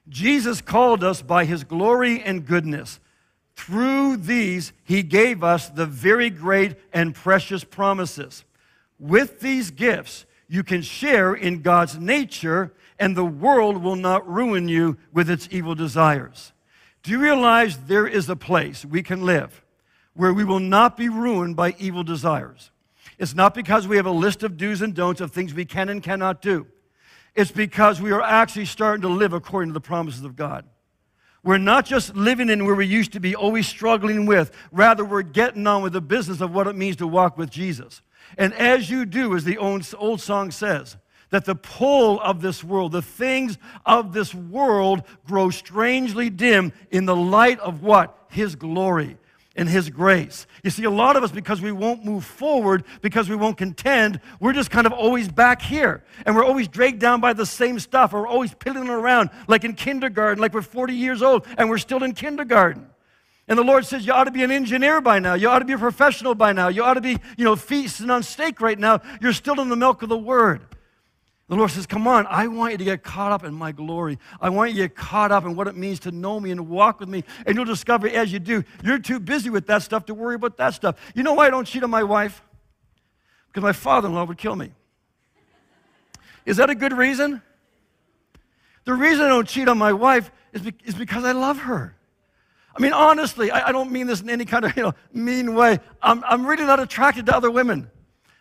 Jesus 0.09 0.61
called 0.61 1.05
us 1.05 1.23
by 1.23 1.45
his 1.45 1.65
glory 1.65 2.23
and 2.23 2.47
goodness. 2.47 2.99
Through 3.55 4.19
these, 4.19 4.73
he 4.85 5.03
gave 5.03 5.45
us 5.45 5.69
the 5.69 5.87
very 5.87 6.31
great 6.31 6.77
and 6.93 7.15
precious 7.15 7.65
promises. 7.65 8.45
With 8.99 9.41
these 9.41 9.71
gifts, 9.71 10.27
you 10.49 10.63
can 10.63 10.83
share 10.83 11.35
in 11.35 11.63
God's 11.63 11.99
nature, 11.99 12.73
and 12.99 13.17
the 13.17 13.25
world 13.25 13.83
will 13.83 13.97
not 13.97 14.29
ruin 14.29 14.69
you 14.69 14.97
with 15.13 15.31
its 15.31 15.49
evil 15.51 15.75
desires. 15.75 16.53
Do 17.03 17.11
you 17.11 17.19
realize 17.19 17.77
there 17.77 18.07
is 18.07 18.29
a 18.29 18.37
place 18.37 18.85
we 18.85 19.03
can 19.03 19.25
live 19.25 19.65
where 20.15 20.33
we 20.33 20.45
will 20.45 20.61
not 20.61 20.97
be 20.97 21.09
ruined 21.09 21.57
by 21.57 21.75
evil 21.79 22.05
desires? 22.05 22.71
It's 23.19 23.35
not 23.35 23.55
because 23.55 23.87
we 23.87 23.97
have 23.97 24.07
a 24.07 24.11
list 24.11 24.43
of 24.43 24.57
do's 24.57 24.83
and 24.83 24.95
don'ts 24.95 25.21
of 25.21 25.33
things 25.33 25.55
we 25.55 25.65
can 25.65 25.89
and 25.89 26.03
cannot 26.03 26.43
do. 26.43 26.67
It's 27.35 27.51
because 27.51 28.01
we 28.01 28.13
are 28.13 28.23
actually 28.23 28.67
starting 28.67 29.03
to 29.03 29.09
live 29.09 29.33
according 29.33 29.71
to 29.71 29.75
the 29.75 29.81
promises 29.81 30.25
of 30.25 30.37
God. 30.37 30.67
We're 31.43 31.59
not 31.59 31.87
just 31.87 32.15
living 32.15 32.51
in 32.51 32.65
where 32.65 32.75
we 32.75 32.87
used 32.87 33.13
to 33.13 33.21
be, 33.21 33.35
always 33.35 33.67
struggling 33.67 34.27
with. 34.27 34.53
Rather, 34.71 35.05
we're 35.05 35.23
getting 35.23 35.67
on 35.67 35.83
with 35.83 35.93
the 35.93 36.01
business 36.01 36.41
of 36.41 36.55
what 36.55 36.67
it 36.67 36.77
means 36.77 36.97
to 36.97 37.07
walk 37.07 37.37
with 37.37 37.51
Jesus. 37.51 38.03
And 38.39 38.55
as 38.55 38.89
you 38.91 39.05
do, 39.05 39.35
as 39.35 39.45
the 39.45 39.59
old 39.59 40.21
song 40.21 40.51
says, 40.51 40.97
that 41.31 41.45
the 41.47 41.55
pull 41.55 42.21
of 42.21 42.43
this 42.43 42.63
world, 42.63 42.93
the 42.93 43.03
things 43.03 43.59
of 43.87 44.13
this 44.13 44.35
world 44.35 45.03
grow 45.27 45.51
strangely 45.51 46.31
dim 46.31 46.73
in 46.91 47.07
the 47.07 47.17
light 47.17 47.59
of 47.61 47.83
what? 47.83 48.27
His 48.29 48.55
glory 48.55 49.17
and 49.57 49.69
His 49.69 49.91
grace. 49.91 50.47
You 50.63 50.71
see, 50.71 50.85
a 50.85 50.91
lot 50.91 51.17
of 51.17 51.23
us, 51.23 51.31
because 51.31 51.61
we 51.61 51.73
won't 51.73 52.05
move 52.05 52.25
forward, 52.25 52.85
because 53.01 53.29
we 53.29 53.37
won't 53.37 53.59
contend, 53.59 54.21
we're 54.41 54.53
just 54.53 54.71
kind 54.71 54.87
of 54.87 54.93
always 54.93 55.29
back 55.29 55.63
here. 55.63 56.03
And 56.25 56.35
we're 56.35 56.45
always 56.45 56.69
dragged 56.69 57.01
down 57.01 57.21
by 57.21 57.33
the 57.33 57.47
same 57.47 57.79
stuff. 57.79 58.13
or 58.15 58.23
We're 58.23 58.29
always 58.29 58.55
piddling 58.55 58.89
around 58.89 59.31
like 59.49 59.65
in 59.65 59.75
kindergarten, 59.75 60.41
like 60.41 60.55
we're 60.55 60.63
40 60.63 60.95
years 60.95 61.23
old 61.23 61.47
and 61.59 61.69
we're 61.69 61.79
still 61.79 62.03
in 62.03 62.13
kindergarten. 62.13 62.89
And 63.49 63.59
the 63.59 63.65
Lord 63.65 63.85
says, 63.85 64.07
You 64.07 64.13
ought 64.13 64.25
to 64.25 64.31
be 64.31 64.43
an 64.43 64.51
engineer 64.51 65.01
by 65.01 65.19
now. 65.19 65.35
You 65.35 65.49
ought 65.49 65.59
to 65.59 65.65
be 65.65 65.73
a 65.73 65.79
professional 65.79 66.35
by 66.35 66.53
now. 66.53 66.69
You 66.69 66.85
ought 66.85 66.95
to 66.95 67.01
be, 67.01 67.19
you 67.37 67.45
know, 67.45 67.57
feasting 67.57 68.11
on 68.11 68.23
steak 68.23 68.61
right 68.61 68.79
now. 68.79 69.01
You're 69.21 69.33
still 69.33 69.61
in 69.61 69.69
the 69.69 69.77
milk 69.77 70.03
of 70.03 70.09
the 70.09 70.19
word. 70.19 70.63
The 71.53 71.59
Lord 71.59 71.71
says, 71.71 71.85
Come 71.85 72.09
on, 72.09 72.27
I 72.31 72.47
want 72.47 72.73
you 72.73 72.79
to 72.79 72.85
get 72.85 73.03
caught 73.03 73.31
up 73.31 73.45
in 73.45 73.53
my 73.53 73.73
glory. 73.73 74.19
I 74.41 74.49
want 74.49 74.71
you 74.71 74.77
to 74.79 74.89
get 74.89 74.97
caught 74.97 75.31
up 75.31 75.45
in 75.45 75.55
what 75.55 75.69
it 75.69 75.77
means 75.77 76.01
to 76.01 76.11
know 76.11 76.41
me 76.41 76.51
and 76.51 76.67
walk 76.71 76.99
with 76.99 77.11
me. 77.11 77.25
And 77.45 77.55
you'll 77.55 77.67
discover 77.67 78.09
as 78.09 78.33
you 78.33 78.39
do, 78.39 78.65
you're 78.83 78.99
too 78.99 79.21
busy 79.21 79.51
with 79.51 79.67
that 79.67 79.83
stuff 79.83 80.07
to 80.07 80.15
worry 80.15 80.37
about 80.37 80.57
that 80.57 80.71
stuff. 80.71 80.97
You 81.15 81.23
know 81.23 81.35
why 81.35 81.49
I 81.49 81.51
don't 81.51 81.67
cheat 81.67 81.85
on 81.85 81.91
my 81.91 82.05
wife? 82.05 82.43
Because 83.49 83.63
my 83.63 83.75
father 83.75 84.09
in 84.09 84.15
law 84.15 84.25
would 84.25 84.39
kill 84.39 84.57
me. 84.57 84.73
Is 86.47 86.57
that 86.57 86.71
a 86.71 86.75
good 86.75 86.95
reason? 86.95 87.43
The 88.87 88.95
reason 88.95 89.27
I 89.27 89.29
don't 89.29 89.47
cheat 89.47 89.69
on 89.69 89.77
my 89.77 89.93
wife 89.93 90.31
is, 90.55 90.63
be- 90.63 90.73
is 90.87 90.95
because 90.95 91.23
I 91.23 91.33
love 91.33 91.59
her. 91.59 91.95
I 92.75 92.81
mean, 92.81 92.95
honestly, 92.95 93.51
I, 93.51 93.69
I, 93.69 93.73
don't 93.73 93.93
mean 93.93 94.07
this 94.07 94.23
in 94.23 94.31
any 94.31 94.47
kind 94.47 94.65
of 94.65 94.75
you 94.75 94.85
know, 94.85 94.95
mean 95.13 95.55
way. 95.55 95.81
I'm, 96.01 96.25
I'm 96.25 96.47
really 96.47 96.65
not 96.65 96.81
attracted 96.81 97.27
to 97.27 97.37
other 97.37 97.51
women. 97.51 97.91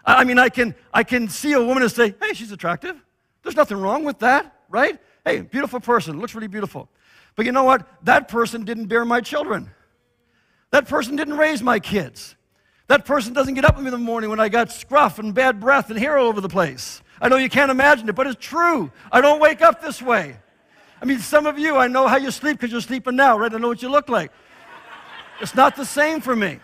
I, 0.06 0.24
mean, 0.24 0.40
I 0.40 0.50
can, 0.50 0.76
I 0.94 1.04
can 1.04 1.28
see 1.28 1.54
a 1.54 1.62
woman 1.62 1.84
and 1.84 1.92
say, 1.92 2.16
hey, 2.22 2.34
she's 2.34 2.52
attractive. 2.52 3.02
There's 3.44 3.56
nothing 3.56 3.78
wrong 3.78 4.04
with 4.04 4.20
that, 4.20 4.56
right? 4.70 5.00
Hey, 5.26 5.42
beautiful 5.42 5.80
person, 5.80 6.20
looks 6.20 6.36
really 6.36 6.48
beautiful. 6.48 6.90
But 7.36 7.46
you 7.46 7.52
know 7.52 7.64
what? 7.64 7.88
That 8.06 8.28
person 8.28 8.64
didn't 8.66 8.86
bear 8.86 9.06
my 9.06 9.22
children. 9.22 9.70
That 10.72 10.88
person 10.88 11.16
didn't 11.16 11.38
raise 11.38 11.62
my 11.62 11.80
kids. 11.80 12.36
That 12.88 13.06
person 13.06 13.34
doesn't 13.34 13.54
get 13.54 13.64
up 13.64 13.76
with 13.76 13.84
me 13.84 13.88
in 13.88 13.94
the 13.94 13.98
morning 13.98 14.30
when 14.30 14.40
I 14.40 14.50
got 14.50 14.72
scruff 14.72 15.20
and 15.20 15.34
bad 15.34 15.60
breath 15.60 15.90
and 15.90 15.98
hair 15.98 16.18
all 16.18 16.28
over 16.28 16.42
the 16.42 16.50
place. 16.50 17.02
I 17.22 17.30
know 17.30 17.38
you 17.38 17.50
can't 17.50 17.72
imagine 17.72 18.10
it, 18.10 18.16
but 18.16 18.28
it's 18.28 18.44
true. 18.44 18.92
I 19.12 19.22
don't 19.22 19.40
wake 19.40 19.62
up 19.62 19.82
this 19.82 20.02
way. 20.02 20.38
I 21.02 21.06
mean, 21.06 21.20
some 21.20 21.46
of 21.46 21.58
you, 21.58 21.78
I 21.78 21.88
know 21.88 22.08
how 22.08 22.18
you 22.18 22.32
sleep 22.32 22.58
because 22.58 22.72
you're 22.72 22.82
sleeping 22.82 23.16
now, 23.16 23.38
right? 23.38 23.54
I 23.54 23.58
know 23.58 23.68
what 23.68 23.82
you 23.82 23.90
look 23.90 24.10
like. 24.10 24.32
It's 25.40 25.56
not 25.56 25.76
the 25.76 25.86
same 25.86 26.22
for 26.22 26.36
me. 26.36 26.60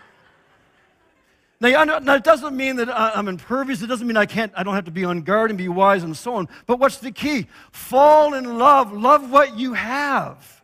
Now, 1.60 2.14
it 2.14 2.24
doesn't 2.24 2.56
mean 2.56 2.76
that 2.76 2.88
I'm 2.88 3.26
impervious. 3.26 3.82
It 3.82 3.88
doesn't 3.88 4.06
mean 4.06 4.16
I 4.16 4.26
can't, 4.26 4.52
I 4.56 4.62
don't 4.62 4.74
have 4.74 4.84
to 4.84 4.92
be 4.92 5.04
on 5.04 5.22
guard 5.22 5.50
and 5.50 5.58
be 5.58 5.68
wise 5.68 6.04
and 6.04 6.16
so 6.16 6.34
on. 6.34 6.48
But 6.66 6.78
what's 6.78 6.98
the 6.98 7.10
key? 7.10 7.48
Fall 7.72 8.34
in 8.34 8.58
love. 8.58 8.92
Love 8.92 9.30
what 9.30 9.58
you 9.58 9.74
have. 9.74 10.62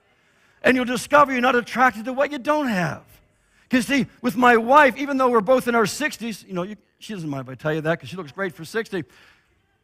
And 0.63 0.77
you'll 0.77 0.85
discover 0.85 1.33
you're 1.33 1.41
not 1.41 1.57
attracted 1.57 2.05
to 2.05 2.13
what 2.13 2.31
you 2.31 2.39
don't 2.39 2.69
have. 2.69 3.03
Because, 3.69 3.87
see, 3.87 4.07
with 4.23 4.37
my 4.37 4.57
wife, 4.57 4.97
even 4.97 5.17
though 5.17 5.31
we're 5.31 5.41
both 5.41 5.67
in 5.67 5.75
our 5.75 5.85
60s, 5.85 6.47
you 6.47 6.55
know, 6.55 6.63
you, 6.63 6.77
she 7.01 7.13
doesn't 7.13 7.29
mind 7.29 7.49
if 7.49 7.53
I 7.53 7.55
tell 7.57 7.75
you 7.75 7.81
that 7.81 7.99
because 7.99 8.09
she 8.09 8.17
looks 8.17 8.31
great 8.31 8.55
for 8.55 8.65
60. 8.65 9.03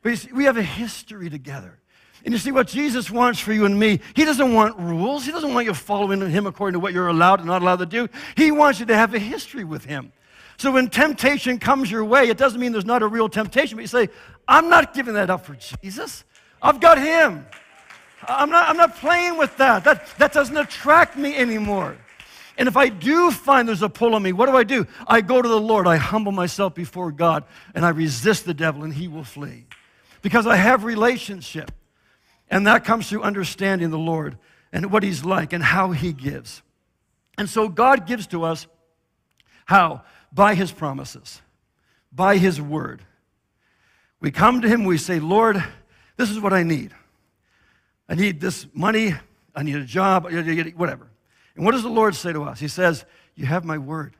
But 0.02 0.16
see, 0.16 0.32
we 0.32 0.44
have 0.44 0.56
a 0.56 0.62
history 0.62 1.28
together. 1.28 1.76
And 2.24 2.32
you 2.32 2.38
see 2.38 2.52
what 2.52 2.68
Jesus 2.68 3.10
wants 3.10 3.40
for 3.40 3.52
you 3.52 3.64
and 3.64 3.76
me. 3.76 3.98
He 4.14 4.24
doesn't 4.24 4.54
want 4.54 4.78
rules. 4.78 5.24
He 5.24 5.32
doesn't 5.32 5.52
want 5.52 5.66
you 5.66 5.74
following 5.74 6.20
him 6.30 6.46
according 6.46 6.74
to 6.74 6.78
what 6.78 6.92
you're 6.92 7.08
allowed 7.08 7.40
and 7.40 7.48
not 7.48 7.62
allowed 7.62 7.80
to 7.80 7.86
do. 7.86 8.08
He 8.36 8.52
wants 8.52 8.78
you 8.78 8.86
to 8.86 8.94
have 8.94 9.12
a 9.14 9.18
history 9.18 9.64
with 9.64 9.86
him. 9.86 10.12
So 10.60 10.72
when 10.72 10.90
temptation 10.90 11.58
comes 11.58 11.90
your 11.90 12.04
way, 12.04 12.28
it 12.28 12.36
doesn't 12.36 12.60
mean 12.60 12.72
there's 12.72 12.84
not 12.84 13.02
a 13.02 13.06
real 13.06 13.30
temptation, 13.30 13.78
but 13.78 13.80
you 13.80 13.86
say, 13.86 14.10
I'm 14.46 14.68
not 14.68 14.92
giving 14.92 15.14
that 15.14 15.30
up 15.30 15.46
for 15.46 15.54
Jesus. 15.54 16.22
I've 16.60 16.80
got 16.80 16.98
him. 16.98 17.46
I'm 18.28 18.50
not, 18.50 18.68
I'm 18.68 18.76
not 18.76 18.94
playing 18.96 19.38
with 19.38 19.56
that. 19.56 19.84
that. 19.84 20.06
That 20.18 20.34
doesn't 20.34 20.58
attract 20.58 21.16
me 21.16 21.34
anymore. 21.34 21.96
And 22.58 22.68
if 22.68 22.76
I 22.76 22.90
do 22.90 23.30
find 23.30 23.66
there's 23.66 23.80
a 23.80 23.88
pull 23.88 24.14
on 24.14 24.22
me, 24.22 24.34
what 24.34 24.50
do 24.50 24.56
I 24.58 24.64
do? 24.64 24.86
I 25.06 25.22
go 25.22 25.40
to 25.40 25.48
the 25.48 25.58
Lord, 25.58 25.86
I 25.86 25.96
humble 25.96 26.30
myself 26.30 26.74
before 26.74 27.10
God, 27.10 27.44
and 27.74 27.86
I 27.86 27.88
resist 27.88 28.44
the 28.44 28.52
devil, 28.52 28.84
and 28.84 28.92
he 28.92 29.08
will 29.08 29.24
flee. 29.24 29.64
Because 30.20 30.46
I 30.46 30.56
have 30.56 30.84
relationship. 30.84 31.72
And 32.50 32.66
that 32.66 32.84
comes 32.84 33.08
through 33.08 33.22
understanding 33.22 33.88
the 33.88 33.96
Lord 33.98 34.36
and 34.74 34.92
what 34.92 35.04
he's 35.04 35.24
like 35.24 35.54
and 35.54 35.64
how 35.64 35.92
he 35.92 36.12
gives. 36.12 36.60
And 37.38 37.48
so 37.48 37.66
God 37.66 38.06
gives 38.06 38.26
to 38.26 38.44
us 38.44 38.66
how? 39.64 40.02
By 40.32 40.54
his 40.54 40.72
promises, 40.72 41.40
by 42.12 42.36
his 42.36 42.60
word. 42.60 43.02
We 44.20 44.30
come 44.30 44.60
to 44.60 44.68
him, 44.68 44.84
we 44.84 44.98
say, 44.98 45.18
Lord, 45.18 45.62
this 46.16 46.30
is 46.30 46.38
what 46.38 46.52
I 46.52 46.62
need. 46.62 46.92
I 48.08 48.14
need 48.14 48.40
this 48.40 48.66
money, 48.74 49.14
I 49.54 49.62
need 49.62 49.76
a 49.76 49.84
job, 49.84 50.24
whatever. 50.24 51.08
And 51.56 51.64
what 51.64 51.72
does 51.72 51.82
the 51.82 51.88
Lord 51.88 52.14
say 52.14 52.32
to 52.32 52.42
us? 52.42 52.60
He 52.60 52.68
says, 52.68 53.04
You 53.34 53.46
have 53.46 53.64
my 53.64 53.78
word. 53.78 54.16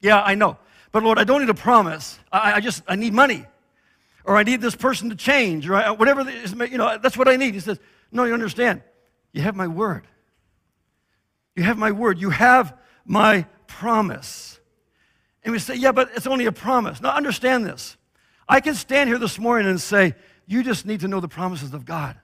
Yeah, 0.00 0.22
I 0.22 0.34
know. 0.34 0.58
But 0.92 1.02
Lord, 1.02 1.18
I 1.18 1.24
don't 1.24 1.40
need 1.40 1.50
a 1.50 1.54
promise. 1.54 2.18
I, 2.32 2.54
I 2.54 2.60
just, 2.60 2.82
I 2.88 2.96
need 2.96 3.12
money. 3.12 3.44
Or 4.24 4.36
I 4.36 4.42
need 4.42 4.60
this 4.60 4.74
person 4.74 5.10
to 5.10 5.16
change, 5.16 5.68
or 5.68 5.76
I, 5.76 5.90
whatever, 5.90 6.28
is, 6.28 6.52
you 6.52 6.78
know, 6.78 6.98
that's 6.98 7.16
what 7.16 7.28
I 7.28 7.36
need. 7.36 7.54
He 7.54 7.60
says, 7.60 7.78
No, 8.10 8.24
you 8.24 8.34
understand. 8.34 8.82
You 9.32 9.42
have 9.42 9.54
my 9.54 9.66
word. 9.66 10.06
You 11.54 11.62
have 11.62 11.78
my 11.78 11.92
word. 11.92 12.18
You 12.18 12.30
have 12.30 12.76
my 13.04 13.46
promise. 13.66 14.55
And 15.46 15.52
we 15.52 15.60
say, 15.60 15.76
yeah, 15.76 15.92
but 15.92 16.10
it's 16.16 16.26
only 16.26 16.46
a 16.46 16.52
promise. 16.52 17.00
Now, 17.00 17.10
understand 17.10 17.64
this. 17.64 17.96
I 18.48 18.58
can 18.58 18.74
stand 18.74 19.08
here 19.08 19.16
this 19.16 19.38
morning 19.38 19.68
and 19.68 19.80
say, 19.80 20.16
you 20.44 20.64
just 20.64 20.84
need 20.84 21.00
to 21.00 21.08
know 21.08 21.20
the 21.20 21.28
promises 21.28 21.72
of 21.72 21.84
God. 21.84 22.16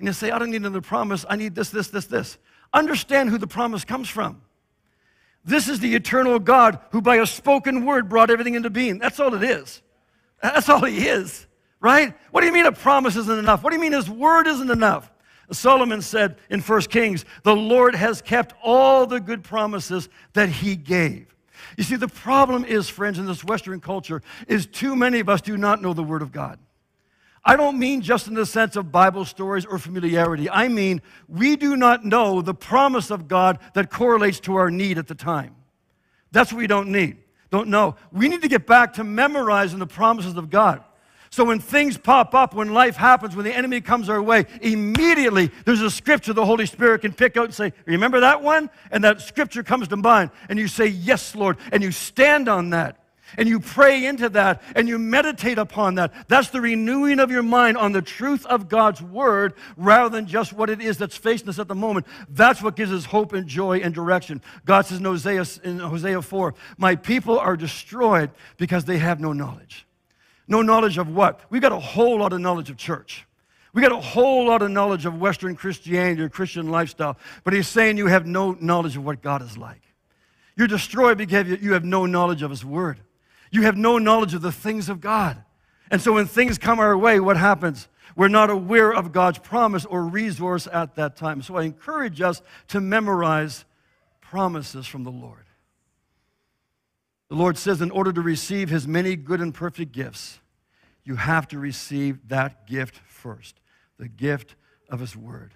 And 0.00 0.08
you 0.08 0.12
say, 0.12 0.32
I 0.32 0.40
don't 0.40 0.50
need 0.50 0.56
another 0.56 0.80
promise. 0.80 1.24
I 1.28 1.36
need 1.36 1.54
this, 1.54 1.70
this, 1.70 1.86
this, 1.86 2.06
this. 2.06 2.38
Understand 2.74 3.30
who 3.30 3.38
the 3.38 3.46
promise 3.46 3.84
comes 3.84 4.08
from. 4.08 4.42
This 5.44 5.68
is 5.68 5.78
the 5.78 5.94
eternal 5.94 6.40
God 6.40 6.80
who, 6.90 7.00
by 7.00 7.16
a 7.18 7.26
spoken 7.26 7.86
word, 7.86 8.08
brought 8.08 8.28
everything 8.28 8.56
into 8.56 8.70
being. 8.70 8.98
That's 8.98 9.20
all 9.20 9.32
it 9.34 9.44
is. 9.44 9.80
That's 10.42 10.68
all 10.68 10.84
He 10.84 11.06
is, 11.06 11.46
right? 11.78 12.12
What 12.32 12.40
do 12.40 12.48
you 12.48 12.52
mean 12.52 12.66
a 12.66 12.72
promise 12.72 13.14
isn't 13.14 13.38
enough? 13.38 13.62
What 13.62 13.70
do 13.70 13.76
you 13.76 13.82
mean 13.82 13.92
His 13.92 14.10
word 14.10 14.48
isn't 14.48 14.70
enough? 14.70 15.12
Solomon 15.52 16.02
said 16.02 16.38
in 16.50 16.60
1 16.60 16.80
Kings, 16.82 17.24
the 17.44 17.54
Lord 17.54 17.94
has 17.94 18.20
kept 18.20 18.52
all 18.64 19.06
the 19.06 19.20
good 19.20 19.44
promises 19.44 20.08
that 20.32 20.48
He 20.48 20.74
gave. 20.74 21.31
You 21.76 21.84
see, 21.84 21.96
the 21.96 22.08
problem 22.08 22.64
is, 22.64 22.88
friends, 22.88 23.18
in 23.18 23.26
this 23.26 23.44
Western 23.44 23.80
culture, 23.80 24.22
is 24.48 24.66
too 24.66 24.96
many 24.96 25.20
of 25.20 25.28
us 25.28 25.40
do 25.40 25.56
not 25.56 25.82
know 25.82 25.92
the 25.92 26.02
Word 26.02 26.22
of 26.22 26.32
God. 26.32 26.58
I 27.44 27.56
don't 27.56 27.78
mean 27.78 28.02
just 28.02 28.28
in 28.28 28.34
the 28.34 28.46
sense 28.46 28.76
of 28.76 28.92
Bible 28.92 29.24
stories 29.24 29.64
or 29.64 29.78
familiarity. 29.78 30.48
I 30.48 30.68
mean, 30.68 31.02
we 31.28 31.56
do 31.56 31.76
not 31.76 32.04
know 32.04 32.40
the 32.40 32.54
promise 32.54 33.10
of 33.10 33.26
God 33.26 33.58
that 33.74 33.90
correlates 33.90 34.38
to 34.40 34.54
our 34.54 34.70
need 34.70 34.96
at 34.96 35.08
the 35.08 35.14
time. 35.14 35.56
That's 36.30 36.52
what 36.52 36.58
we 36.58 36.68
don't 36.68 36.90
need. 36.90 37.18
Don't 37.50 37.68
know. 37.68 37.96
We 38.12 38.28
need 38.28 38.42
to 38.42 38.48
get 38.48 38.66
back 38.66 38.94
to 38.94 39.04
memorizing 39.04 39.78
the 39.80 39.86
promises 39.86 40.36
of 40.36 40.50
God. 40.50 40.84
So 41.32 41.44
when 41.44 41.60
things 41.60 41.96
pop 41.96 42.34
up, 42.34 42.52
when 42.52 42.74
life 42.74 42.94
happens, 42.94 43.34
when 43.34 43.46
the 43.46 43.56
enemy 43.56 43.80
comes 43.80 44.10
our 44.10 44.22
way, 44.22 44.44
immediately 44.60 45.50
there's 45.64 45.80
a 45.80 45.90
scripture 45.90 46.34
the 46.34 46.44
Holy 46.44 46.66
Spirit 46.66 47.00
can 47.00 47.14
pick 47.14 47.38
out 47.38 47.46
and 47.46 47.54
say, 47.54 47.72
Remember 47.86 48.20
that 48.20 48.42
one? 48.42 48.68
And 48.90 49.02
that 49.04 49.22
scripture 49.22 49.62
comes 49.62 49.88
to 49.88 49.96
mind. 49.96 50.30
And 50.50 50.58
you 50.58 50.68
say, 50.68 50.88
Yes, 50.88 51.34
Lord. 51.34 51.56
And 51.72 51.82
you 51.82 51.90
stand 51.90 52.50
on 52.50 52.70
that. 52.70 52.98
And 53.38 53.48
you 53.48 53.60
pray 53.60 54.04
into 54.04 54.28
that 54.28 54.60
and 54.76 54.86
you 54.86 54.98
meditate 54.98 55.56
upon 55.56 55.94
that. 55.94 56.12
That's 56.28 56.50
the 56.50 56.60
renewing 56.60 57.18
of 57.18 57.30
your 57.30 57.42
mind 57.42 57.78
on 57.78 57.92
the 57.92 58.02
truth 58.02 58.44
of 58.44 58.68
God's 58.68 59.00
word 59.00 59.54
rather 59.78 60.10
than 60.10 60.26
just 60.26 60.52
what 60.52 60.68
it 60.68 60.82
is 60.82 60.98
that's 60.98 61.16
facing 61.16 61.48
us 61.48 61.58
at 61.58 61.66
the 61.66 61.74
moment. 61.74 62.06
That's 62.28 62.60
what 62.60 62.76
gives 62.76 62.92
us 62.92 63.06
hope 63.06 63.32
and 63.32 63.46
joy 63.46 63.78
and 63.78 63.94
direction. 63.94 64.42
God 64.66 64.84
says 64.84 64.98
in 64.98 65.04
Hosea, 65.06 65.46
in 65.64 65.78
Hosea 65.78 66.20
4, 66.20 66.54
My 66.76 66.94
people 66.94 67.38
are 67.38 67.56
destroyed 67.56 68.32
because 68.58 68.84
they 68.84 68.98
have 68.98 69.18
no 69.18 69.32
knowledge. 69.32 69.86
No 70.52 70.60
knowledge 70.60 70.98
of 70.98 71.08
what? 71.08 71.40
We 71.48 71.60
got 71.60 71.72
a 71.72 71.80
whole 71.80 72.18
lot 72.18 72.34
of 72.34 72.40
knowledge 72.40 72.68
of 72.68 72.76
church. 72.76 73.26
We 73.72 73.80
got 73.80 73.90
a 73.90 73.96
whole 73.96 74.48
lot 74.48 74.60
of 74.60 74.70
knowledge 74.70 75.06
of 75.06 75.18
Western 75.18 75.56
Christianity 75.56 76.20
or 76.20 76.28
Christian 76.28 76.70
lifestyle, 76.70 77.16
but 77.42 77.54
he's 77.54 77.66
saying 77.66 77.96
you 77.96 78.08
have 78.08 78.26
no 78.26 78.52
knowledge 78.60 78.94
of 78.94 79.02
what 79.02 79.22
God 79.22 79.40
is 79.40 79.56
like. 79.56 79.80
You're 80.54 80.68
destroyed 80.68 81.16
because 81.16 81.48
you 81.62 81.72
have 81.72 81.86
no 81.86 82.04
knowledge 82.04 82.42
of 82.42 82.50
his 82.50 82.66
word. 82.66 83.00
You 83.50 83.62
have 83.62 83.78
no 83.78 83.96
knowledge 83.96 84.34
of 84.34 84.42
the 84.42 84.52
things 84.52 84.90
of 84.90 85.00
God. 85.00 85.42
And 85.90 86.02
so 86.02 86.12
when 86.12 86.26
things 86.26 86.58
come 86.58 86.80
our 86.80 86.98
way, 86.98 87.18
what 87.18 87.38
happens? 87.38 87.88
We're 88.14 88.28
not 88.28 88.50
aware 88.50 88.92
of 88.92 89.10
God's 89.10 89.38
promise 89.38 89.86
or 89.86 90.04
resource 90.04 90.68
at 90.70 90.96
that 90.96 91.16
time. 91.16 91.40
So 91.40 91.56
I 91.56 91.62
encourage 91.62 92.20
us 92.20 92.42
to 92.68 92.78
memorize 92.82 93.64
promises 94.20 94.86
from 94.86 95.04
the 95.04 95.10
Lord. 95.10 95.46
The 97.30 97.36
Lord 97.36 97.56
says, 97.56 97.80
in 97.80 97.90
order 97.90 98.12
to 98.12 98.20
receive 98.20 98.68
his 98.68 98.86
many 98.86 99.16
good 99.16 99.40
and 99.40 99.54
perfect 99.54 99.92
gifts, 99.92 100.40
you 101.04 101.16
have 101.16 101.48
to 101.48 101.58
receive 101.58 102.28
that 102.28 102.66
gift 102.66 103.00
first 103.06 103.58
the 103.98 104.08
gift 104.08 104.56
of 104.88 104.98
his 104.98 105.16
word. 105.16 105.54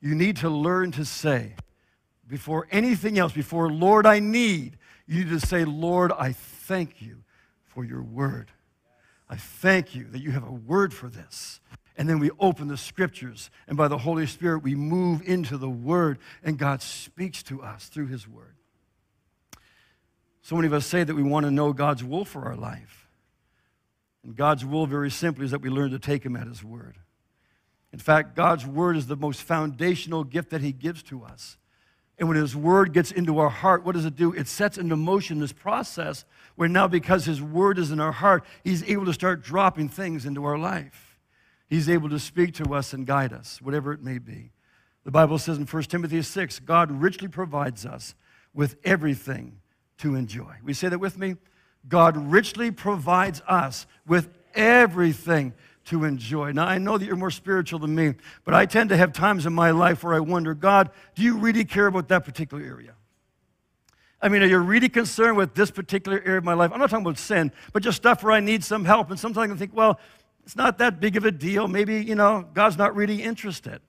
You 0.00 0.14
need 0.14 0.38
to 0.38 0.50
learn 0.50 0.90
to 0.92 1.04
say, 1.04 1.54
before 2.26 2.66
anything 2.70 3.18
else, 3.18 3.32
before 3.32 3.70
Lord, 3.70 4.04
I 4.04 4.18
need, 4.18 4.78
you 5.06 5.24
need 5.24 5.40
to 5.40 5.46
say, 5.46 5.64
Lord, 5.64 6.12
I 6.12 6.32
thank 6.32 7.00
you 7.00 7.22
for 7.64 7.84
your 7.84 8.02
word. 8.02 8.50
I 9.28 9.36
thank 9.36 9.94
you 9.94 10.04
that 10.10 10.20
you 10.20 10.32
have 10.32 10.46
a 10.46 10.52
word 10.52 10.92
for 10.92 11.08
this. 11.08 11.60
And 11.96 12.08
then 12.08 12.18
we 12.18 12.30
open 12.38 12.68
the 12.68 12.76
scriptures, 12.76 13.50
and 13.66 13.76
by 13.76 13.88
the 13.88 13.98
Holy 13.98 14.26
Spirit, 14.26 14.62
we 14.62 14.74
move 14.74 15.22
into 15.24 15.56
the 15.56 15.68
word, 15.68 16.18
and 16.44 16.58
God 16.58 16.82
speaks 16.82 17.42
to 17.44 17.62
us 17.62 17.86
through 17.86 18.06
his 18.06 18.26
word. 18.26 18.54
So 20.42 20.56
many 20.56 20.66
of 20.66 20.72
us 20.72 20.86
say 20.86 21.04
that 21.04 21.14
we 21.14 21.22
want 21.22 21.44
to 21.44 21.50
know 21.50 21.72
God's 21.72 22.02
will 22.02 22.24
for 22.24 22.44
our 22.44 22.56
life. 22.56 22.97
And 24.28 24.36
God's 24.36 24.62
will, 24.62 24.84
very 24.84 25.10
simply, 25.10 25.46
is 25.46 25.52
that 25.52 25.62
we 25.62 25.70
learn 25.70 25.90
to 25.92 25.98
take 25.98 26.22
Him 26.22 26.36
at 26.36 26.46
His 26.46 26.62
word. 26.62 26.98
In 27.94 27.98
fact, 27.98 28.36
God's 28.36 28.66
word 28.66 28.98
is 28.98 29.06
the 29.06 29.16
most 29.16 29.40
foundational 29.40 30.22
gift 30.22 30.50
that 30.50 30.60
He 30.60 30.70
gives 30.70 31.02
to 31.04 31.24
us. 31.24 31.56
And 32.18 32.28
when 32.28 32.36
His 32.36 32.54
word 32.54 32.92
gets 32.92 33.10
into 33.10 33.38
our 33.38 33.48
heart, 33.48 33.86
what 33.86 33.94
does 33.94 34.04
it 34.04 34.16
do? 34.16 34.34
It 34.34 34.46
sets 34.46 34.76
into 34.76 34.96
motion 34.96 35.40
this 35.40 35.54
process 35.54 36.26
where 36.56 36.68
now, 36.68 36.86
because 36.86 37.24
His 37.24 37.40
word 37.40 37.78
is 37.78 37.90
in 37.90 38.00
our 38.00 38.12
heart, 38.12 38.44
He's 38.62 38.84
able 38.84 39.06
to 39.06 39.14
start 39.14 39.42
dropping 39.42 39.88
things 39.88 40.26
into 40.26 40.44
our 40.44 40.58
life. 40.58 41.16
He's 41.66 41.88
able 41.88 42.10
to 42.10 42.18
speak 42.18 42.52
to 42.56 42.74
us 42.74 42.92
and 42.92 43.06
guide 43.06 43.32
us, 43.32 43.62
whatever 43.62 43.94
it 43.94 44.02
may 44.02 44.18
be. 44.18 44.50
The 45.04 45.10
Bible 45.10 45.38
says 45.38 45.56
in 45.56 45.64
1 45.64 45.82
Timothy 45.84 46.20
6 46.20 46.58
God 46.58 46.92
richly 46.92 47.28
provides 47.28 47.86
us 47.86 48.14
with 48.52 48.76
everything 48.84 49.60
to 50.00 50.16
enjoy. 50.16 50.56
We 50.62 50.74
say 50.74 50.90
that 50.90 50.98
with 50.98 51.16
me? 51.16 51.36
God 51.86 52.16
richly 52.16 52.70
provides 52.70 53.40
us 53.46 53.86
with 54.06 54.28
everything 54.54 55.52
to 55.86 56.04
enjoy. 56.04 56.52
Now, 56.52 56.66
I 56.66 56.78
know 56.78 56.98
that 56.98 57.06
you're 57.06 57.16
more 57.16 57.30
spiritual 57.30 57.78
than 57.78 57.94
me, 57.94 58.14
but 58.44 58.54
I 58.54 58.66
tend 58.66 58.90
to 58.90 58.96
have 58.96 59.12
times 59.12 59.46
in 59.46 59.54
my 59.54 59.70
life 59.70 60.04
where 60.04 60.14
I 60.14 60.20
wonder, 60.20 60.54
God, 60.54 60.90
do 61.14 61.22
you 61.22 61.38
really 61.38 61.64
care 61.64 61.86
about 61.86 62.08
that 62.08 62.24
particular 62.24 62.62
area? 62.62 62.94
I 64.20 64.28
mean, 64.28 64.42
are 64.42 64.46
you 64.46 64.58
really 64.58 64.88
concerned 64.88 65.36
with 65.36 65.54
this 65.54 65.70
particular 65.70 66.20
area 66.24 66.38
of 66.38 66.44
my 66.44 66.54
life? 66.54 66.72
I'm 66.72 66.80
not 66.80 66.90
talking 66.90 67.06
about 67.06 67.18
sin, 67.18 67.52
but 67.72 67.82
just 67.82 67.96
stuff 67.96 68.22
where 68.22 68.32
I 68.32 68.40
need 68.40 68.64
some 68.64 68.84
help. 68.84 69.10
And 69.10 69.18
sometimes 69.18 69.52
I 69.52 69.56
think, 69.56 69.72
well, 69.74 69.98
it's 70.44 70.56
not 70.56 70.78
that 70.78 70.98
big 70.98 71.16
of 71.16 71.24
a 71.24 71.30
deal. 71.30 71.68
Maybe, 71.68 72.02
you 72.02 72.16
know, 72.16 72.46
God's 72.52 72.76
not 72.76 72.96
really 72.96 73.22
interested. 73.22 73.80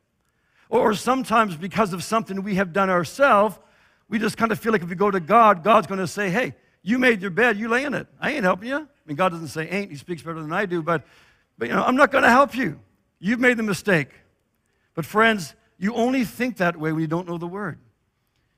Or 0.70 0.94
sometimes 0.94 1.56
because 1.56 1.94
of 1.94 2.04
something 2.04 2.44
we 2.44 2.56
have 2.56 2.74
done 2.74 2.90
ourselves, 2.90 3.58
we 4.08 4.20
just 4.20 4.38
kind 4.38 4.52
of 4.52 4.60
feel 4.60 4.72
like 4.72 4.84
if 4.84 4.90
we 4.90 4.96
go 4.96 5.10
to 5.10 5.20
God, 5.20 5.64
God's 5.64 5.88
going 5.88 6.00
to 6.00 6.08
say, 6.08 6.30
hey, 6.30 6.56
you 6.82 7.00
made 7.00 7.22
your 7.22 7.32
bed, 7.32 7.58
you 7.58 7.68
lay 7.68 7.84
in 7.84 7.94
it. 7.94 8.08
I 8.20 8.32
ain't 8.32 8.44
helping 8.44 8.70
you. 8.70 8.78
I 8.78 8.88
mean, 9.06 9.18
God 9.18 9.30
doesn't 9.30 9.48
say 9.50 9.68
ain't, 9.70 9.92
He 9.92 9.98
speaks 9.98 10.22
better 10.22 10.42
than 10.42 10.54
I 10.54 10.66
do, 10.66 10.82
but, 10.82 11.04
but 11.58 11.68
you 11.68 11.74
know, 11.74 11.84
I'm 11.84 11.96
not 11.96 12.12
going 12.12 12.24
to 12.24 12.30
help 12.30 12.56
you. 12.56 12.80
You've 13.20 13.40
made 13.40 13.58
the 13.58 13.64
mistake. 13.64 14.10
But 14.96 15.06
friends, 15.06 15.56
you 15.78 15.94
only 15.94 16.26
think 16.26 16.58
that 16.58 16.78
way 16.78 16.92
when 16.92 17.02
you 17.02 17.08
don't 17.08 17.28
know 17.28 17.38
the 17.38 17.48
word. 17.48 17.80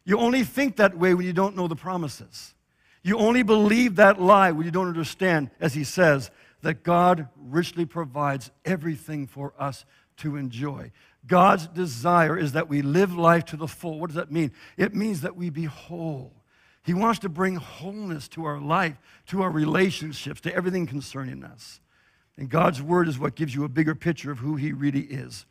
You 0.03 0.17
only 0.17 0.43
think 0.43 0.77
that 0.77 0.97
way 0.97 1.13
when 1.13 1.25
you 1.25 1.33
don't 1.33 1.55
know 1.55 1.67
the 1.67 1.75
promises. 1.75 2.55
You 3.03 3.17
only 3.17 3.43
believe 3.43 3.95
that 3.95 4.21
lie 4.21 4.51
when 4.51 4.65
you 4.65 4.71
don't 4.71 4.87
understand, 4.87 5.49
as 5.59 5.73
he 5.73 5.83
says, 5.83 6.31
that 6.61 6.83
God 6.83 7.27
richly 7.35 7.85
provides 7.85 8.51
everything 8.65 9.27
for 9.27 9.53
us 9.57 9.85
to 10.17 10.35
enjoy. 10.35 10.91
God's 11.25 11.67
desire 11.67 12.37
is 12.37 12.53
that 12.53 12.69
we 12.69 12.81
live 12.81 13.15
life 13.15 13.45
to 13.45 13.57
the 13.57 13.67
full. 13.67 13.99
What 13.99 14.07
does 14.07 14.15
that 14.15 14.31
mean? 14.31 14.51
It 14.77 14.95
means 14.95 15.21
that 15.21 15.35
we 15.35 15.49
be 15.49 15.65
whole, 15.65 16.33
He 16.83 16.93
wants 16.93 17.19
to 17.19 17.29
bring 17.29 17.55
wholeness 17.55 18.27
to 18.29 18.45
our 18.45 18.59
life, 18.59 18.97
to 19.27 19.41
our 19.43 19.51
relationships, 19.51 20.41
to 20.41 20.53
everything 20.53 20.87
concerning 20.87 21.43
us. 21.43 21.79
And 22.37 22.49
God's 22.49 22.81
word 22.81 23.07
is 23.07 23.19
what 23.19 23.35
gives 23.35 23.53
you 23.53 23.63
a 23.63 23.69
bigger 23.69 23.93
picture 23.93 24.31
of 24.31 24.39
who 24.39 24.55
He 24.55 24.71
really 24.71 25.01
is. 25.01 25.45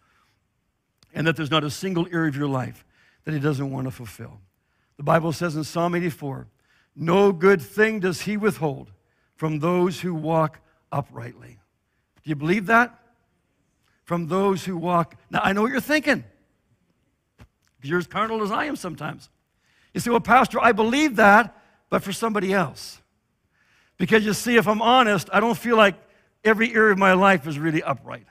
And 1.14 1.26
that 1.26 1.36
there's 1.36 1.50
not 1.50 1.64
a 1.64 1.70
single 1.70 2.06
area 2.12 2.28
of 2.28 2.36
your 2.36 2.48
life 2.48 2.84
that 3.24 3.32
He 3.32 3.40
doesn't 3.40 3.70
want 3.70 3.86
to 3.86 3.90
fulfill. 3.90 4.40
The 4.96 5.04
Bible 5.04 5.32
says 5.32 5.56
in 5.56 5.64
Psalm 5.64 5.94
84 5.94 6.48
No 6.96 7.32
good 7.32 7.62
thing 7.62 8.00
does 8.00 8.22
He 8.22 8.36
withhold 8.36 8.90
from 9.36 9.60
those 9.60 10.00
who 10.00 10.14
walk 10.14 10.60
uprightly. 10.90 11.58
Do 12.22 12.30
you 12.30 12.36
believe 12.36 12.66
that? 12.66 12.98
From 14.04 14.26
those 14.26 14.64
who 14.64 14.76
walk. 14.76 15.14
Now, 15.30 15.40
I 15.42 15.52
know 15.52 15.62
what 15.62 15.70
you're 15.70 15.80
thinking. 15.80 16.24
Because 17.76 17.90
you're 17.90 17.98
as 18.00 18.06
carnal 18.06 18.42
as 18.42 18.50
I 18.50 18.64
am 18.64 18.76
sometimes. 18.76 19.30
You 19.94 20.00
say, 20.00 20.10
well, 20.10 20.20
Pastor, 20.20 20.60
I 20.60 20.72
believe 20.72 21.16
that, 21.16 21.56
but 21.88 22.02
for 22.02 22.12
somebody 22.12 22.52
else. 22.52 23.00
Because 23.98 24.24
you 24.24 24.32
see, 24.32 24.56
if 24.56 24.66
I'm 24.66 24.80
honest, 24.80 25.28
I 25.32 25.40
don't 25.40 25.58
feel 25.58 25.76
like 25.76 25.94
every 26.44 26.72
area 26.74 26.92
of 26.92 26.98
my 26.98 27.12
life 27.12 27.46
is 27.46 27.58
really 27.58 27.82
upright. 27.82 28.26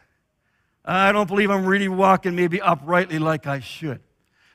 I 0.85 1.11
don't 1.11 1.27
believe 1.27 1.51
I'm 1.51 1.65
really 1.65 1.89
walking 1.89 2.35
maybe 2.35 2.61
uprightly 2.61 3.19
like 3.19 3.45
I 3.45 3.59
should. 3.59 3.99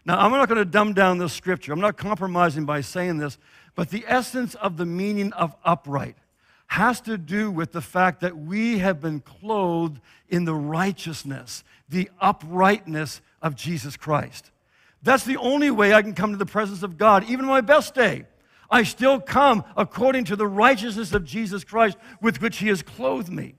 Now, 0.05 0.19
I'm 0.19 0.31
not 0.33 0.49
going 0.49 0.59
to 0.59 0.65
dumb 0.65 0.93
down 0.93 1.19
this 1.19 1.33
scripture. 1.33 1.73
I'm 1.73 1.81
not 1.81 1.97
compromising 1.97 2.65
by 2.65 2.81
saying 2.81 3.19
this, 3.19 3.39
but 3.75 3.91
the 3.91 4.05
essence 4.07 4.55
of 4.57 4.77
the 4.77 4.85
meaning 4.85 5.33
of 5.35 5.55
upright 5.65 6.17
has 6.67 7.01
to 7.03 7.17
do 7.17 7.51
with 7.51 7.73
the 7.73 7.81
fact 7.81 8.21
that 8.21 8.37
we 8.37 8.79
have 8.79 9.01
been 9.01 9.21
clothed 9.21 10.01
in 10.29 10.45
the 10.45 10.55
righteousness, 10.55 11.63
the 11.89 12.11
uprightness 12.21 13.21
of 13.41 13.55
Jesus 13.55 13.97
Christ. 13.97 14.51
That's 15.05 15.25
the 15.25 15.37
only 15.37 15.71
way 15.71 15.93
I 15.93 16.03
can 16.03 16.15
come 16.15 16.33
to 16.33 16.39
the 16.39 16.47
presence 16.47 16.83
of 16.83 16.97
God, 16.97 17.25
even 17.29 17.45
my 17.45 17.61
best 17.61 17.95
day. 17.95 18.25
I 18.71 18.83
still 18.83 19.21
come 19.21 19.63
according 19.77 20.25
to 20.27 20.37
the 20.37 20.47
righteousness 20.47 21.13
of 21.13 21.25
Jesus 21.25 21.63
Christ 21.63 21.99
with 22.23 22.41
which 22.41 22.57
He 22.57 22.69
has 22.69 22.83
clothed 22.83 23.31
me. 23.31 23.55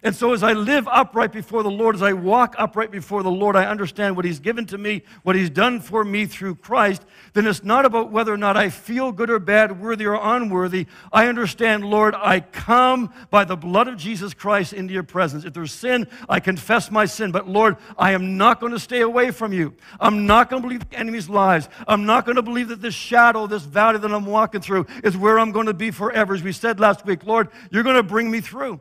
And 0.00 0.14
so, 0.14 0.32
as 0.32 0.44
I 0.44 0.52
live 0.52 0.86
upright 0.86 1.32
before 1.32 1.64
the 1.64 1.70
Lord, 1.72 1.96
as 1.96 2.02
I 2.02 2.12
walk 2.12 2.54
upright 2.56 2.92
before 2.92 3.24
the 3.24 3.32
Lord, 3.32 3.56
I 3.56 3.66
understand 3.66 4.14
what 4.14 4.24
He's 4.24 4.38
given 4.38 4.64
to 4.66 4.78
me, 4.78 5.02
what 5.24 5.34
He's 5.34 5.50
done 5.50 5.80
for 5.80 6.04
me 6.04 6.24
through 6.24 6.54
Christ. 6.54 7.04
Then 7.32 7.48
it's 7.48 7.64
not 7.64 7.84
about 7.84 8.12
whether 8.12 8.32
or 8.32 8.36
not 8.36 8.56
I 8.56 8.70
feel 8.70 9.10
good 9.10 9.28
or 9.28 9.40
bad, 9.40 9.80
worthy 9.80 10.06
or 10.06 10.14
unworthy. 10.14 10.86
I 11.12 11.26
understand, 11.26 11.84
Lord, 11.84 12.14
I 12.14 12.38
come 12.38 13.12
by 13.30 13.42
the 13.44 13.56
blood 13.56 13.88
of 13.88 13.96
Jesus 13.96 14.34
Christ 14.34 14.72
into 14.72 14.94
your 14.94 15.02
presence. 15.02 15.44
If 15.44 15.54
there's 15.54 15.72
sin, 15.72 16.06
I 16.28 16.38
confess 16.38 16.92
my 16.92 17.04
sin. 17.04 17.32
But 17.32 17.48
Lord, 17.48 17.76
I 17.98 18.12
am 18.12 18.36
not 18.36 18.60
going 18.60 18.72
to 18.72 18.78
stay 18.78 19.00
away 19.00 19.32
from 19.32 19.52
you. 19.52 19.74
I'm 19.98 20.28
not 20.28 20.48
going 20.48 20.62
to 20.62 20.68
believe 20.68 20.88
the 20.88 20.96
enemy's 20.96 21.28
lies. 21.28 21.68
I'm 21.88 22.06
not 22.06 22.24
going 22.24 22.36
to 22.36 22.42
believe 22.42 22.68
that 22.68 22.80
this 22.80 22.94
shadow, 22.94 23.48
this 23.48 23.64
valley 23.64 23.98
that 23.98 24.14
I'm 24.14 24.26
walking 24.26 24.60
through, 24.60 24.86
is 25.02 25.16
where 25.16 25.40
I'm 25.40 25.50
going 25.50 25.66
to 25.66 25.74
be 25.74 25.90
forever. 25.90 26.34
As 26.34 26.42
we 26.44 26.52
said 26.52 26.78
last 26.78 27.04
week, 27.04 27.24
Lord, 27.24 27.48
you're 27.72 27.82
going 27.82 27.96
to 27.96 28.04
bring 28.04 28.30
me 28.30 28.40
through. 28.40 28.80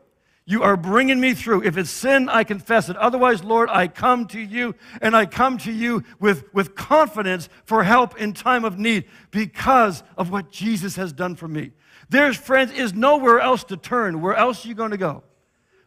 You 0.50 0.64
are 0.64 0.78
bringing 0.78 1.20
me 1.20 1.34
through. 1.34 1.64
If 1.64 1.78
it's 1.78 1.90
sin, 1.90 2.30
I 2.30 2.46
confess 2.46 2.88
it. 2.88 2.96
Otherwise, 2.96 3.44
Lord, 3.44 3.70
I 3.70 3.90
come 3.90 4.26
to 4.28 4.40
you 4.40 4.76
and 5.02 5.14
I 5.14 5.26
come 5.26 5.58
to 5.60 5.72
you 5.74 6.06
with, 6.22 6.46
with 6.54 6.74
confidence 6.74 7.50
for 7.66 7.84
help 7.84 8.18
in 8.18 8.32
time 8.32 8.64
of 8.64 8.80
need 8.80 9.10
because 9.30 10.04
of 10.18 10.32
what 10.32 10.50
Jesus 10.50 10.96
has 10.96 11.12
done 11.12 11.36
for 11.36 11.50
me. 11.50 11.72
There's, 12.10 12.38
friends, 12.38 12.72
is 12.72 12.94
nowhere 12.94 13.42
else 13.42 13.66
to 13.66 13.76
turn. 13.76 14.22
Where 14.22 14.36
else 14.36 14.64
are 14.64 14.70
you 14.70 14.74
going 14.74 14.92
to 14.92 14.98
go? 14.98 15.22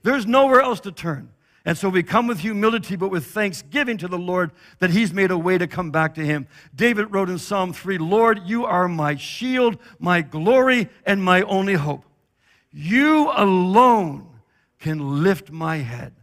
There's 0.02 0.26
nowhere 0.26 0.60
else 0.60 0.80
to 0.80 0.92
turn. 0.92 1.30
And 1.64 1.78
so 1.78 1.88
we 1.88 2.02
come 2.02 2.26
with 2.26 2.40
humility, 2.40 2.96
but 2.96 3.10
with 3.10 3.28
thanksgiving 3.28 3.96
to 3.96 4.08
the 4.08 4.18
Lord 4.18 4.50
that 4.80 4.90
He's 4.90 5.14
made 5.14 5.30
a 5.30 5.38
way 5.38 5.56
to 5.56 5.66
come 5.66 5.90
back 5.90 6.14
to 6.16 6.24
Him. 6.24 6.46
David 6.74 7.14
wrote 7.14 7.30
in 7.30 7.38
Psalm 7.38 7.72
3 7.72 7.96
Lord, 7.96 8.40
you 8.44 8.66
are 8.66 8.88
my 8.88 9.16
shield, 9.16 9.78
my 9.98 10.20
glory, 10.20 10.90
and 11.06 11.24
my 11.24 11.40
only 11.42 11.74
hope. 11.74 12.04
You 12.72 13.30
alone 13.34 14.29
can 14.80 15.22
lift 15.22 15.50
my 15.50 15.76
head, 15.76 16.14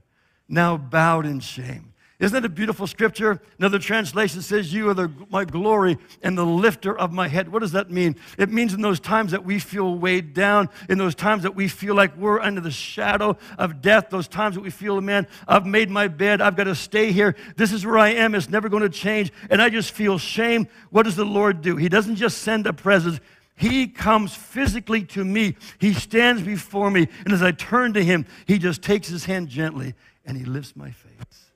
now 0.49 0.75
bowed 0.75 1.25
in 1.25 1.39
shame. 1.39 1.93
Isn't 2.19 2.33
that 2.33 2.45
a 2.45 2.49
beautiful 2.49 2.87
scripture? 2.87 3.39
Another 3.59 3.77
translation 3.77 4.41
says, 4.41 4.73
You 4.73 4.89
are 4.89 4.95
the, 4.95 5.11
my 5.29 5.45
glory 5.45 5.99
and 6.23 6.35
the 6.35 6.45
lifter 6.45 6.97
of 6.97 7.13
my 7.13 7.27
head. 7.27 7.51
What 7.51 7.59
does 7.59 7.73
that 7.73 7.91
mean? 7.91 8.15
It 8.39 8.49
means 8.49 8.73
in 8.73 8.81
those 8.81 8.99
times 8.99 9.33
that 9.33 9.45
we 9.45 9.59
feel 9.59 9.93
weighed 9.93 10.33
down, 10.33 10.69
in 10.89 10.97
those 10.97 11.13
times 11.13 11.43
that 11.43 11.53
we 11.53 11.67
feel 11.67 11.93
like 11.93 12.17
we're 12.17 12.39
under 12.39 12.59
the 12.59 12.71
shadow 12.71 13.37
of 13.59 13.83
death, 13.83 14.09
those 14.09 14.27
times 14.27 14.55
that 14.55 14.61
we 14.61 14.71
feel, 14.71 14.99
man, 14.99 15.27
I've 15.47 15.67
made 15.67 15.91
my 15.91 16.07
bed, 16.07 16.41
I've 16.41 16.55
got 16.55 16.63
to 16.63 16.73
stay 16.73 17.11
here. 17.11 17.35
This 17.55 17.71
is 17.71 17.85
where 17.85 17.99
I 17.99 18.09
am, 18.09 18.33
it's 18.33 18.49
never 18.49 18.67
going 18.67 18.81
to 18.81 18.89
change, 18.89 19.31
and 19.51 19.61
I 19.61 19.69
just 19.69 19.91
feel 19.91 20.17
shame. 20.17 20.67
What 20.89 21.03
does 21.03 21.15
the 21.15 21.25
Lord 21.25 21.61
do? 21.61 21.75
He 21.75 21.87
doesn't 21.87 22.15
just 22.15 22.39
send 22.39 22.65
a 22.65 22.73
presence, 22.73 23.19
he 23.57 23.87
comes 23.87 24.35
physically 24.35 25.03
to 25.05 25.25
me. 25.25 25.57
He 25.79 25.93
stands 25.93 26.43
before 26.43 26.91
me. 26.91 27.07
And 27.25 27.33
as 27.33 27.41
I 27.41 27.51
turn 27.51 27.93
to 27.93 28.03
him, 28.03 28.27
he 28.45 28.59
just 28.59 28.83
takes 28.83 29.07
his 29.07 29.25
hand 29.25 29.49
gently 29.49 29.95
and 30.25 30.37
he 30.37 30.45
lifts 30.45 30.75
my 30.75 30.91
face. 30.91 31.51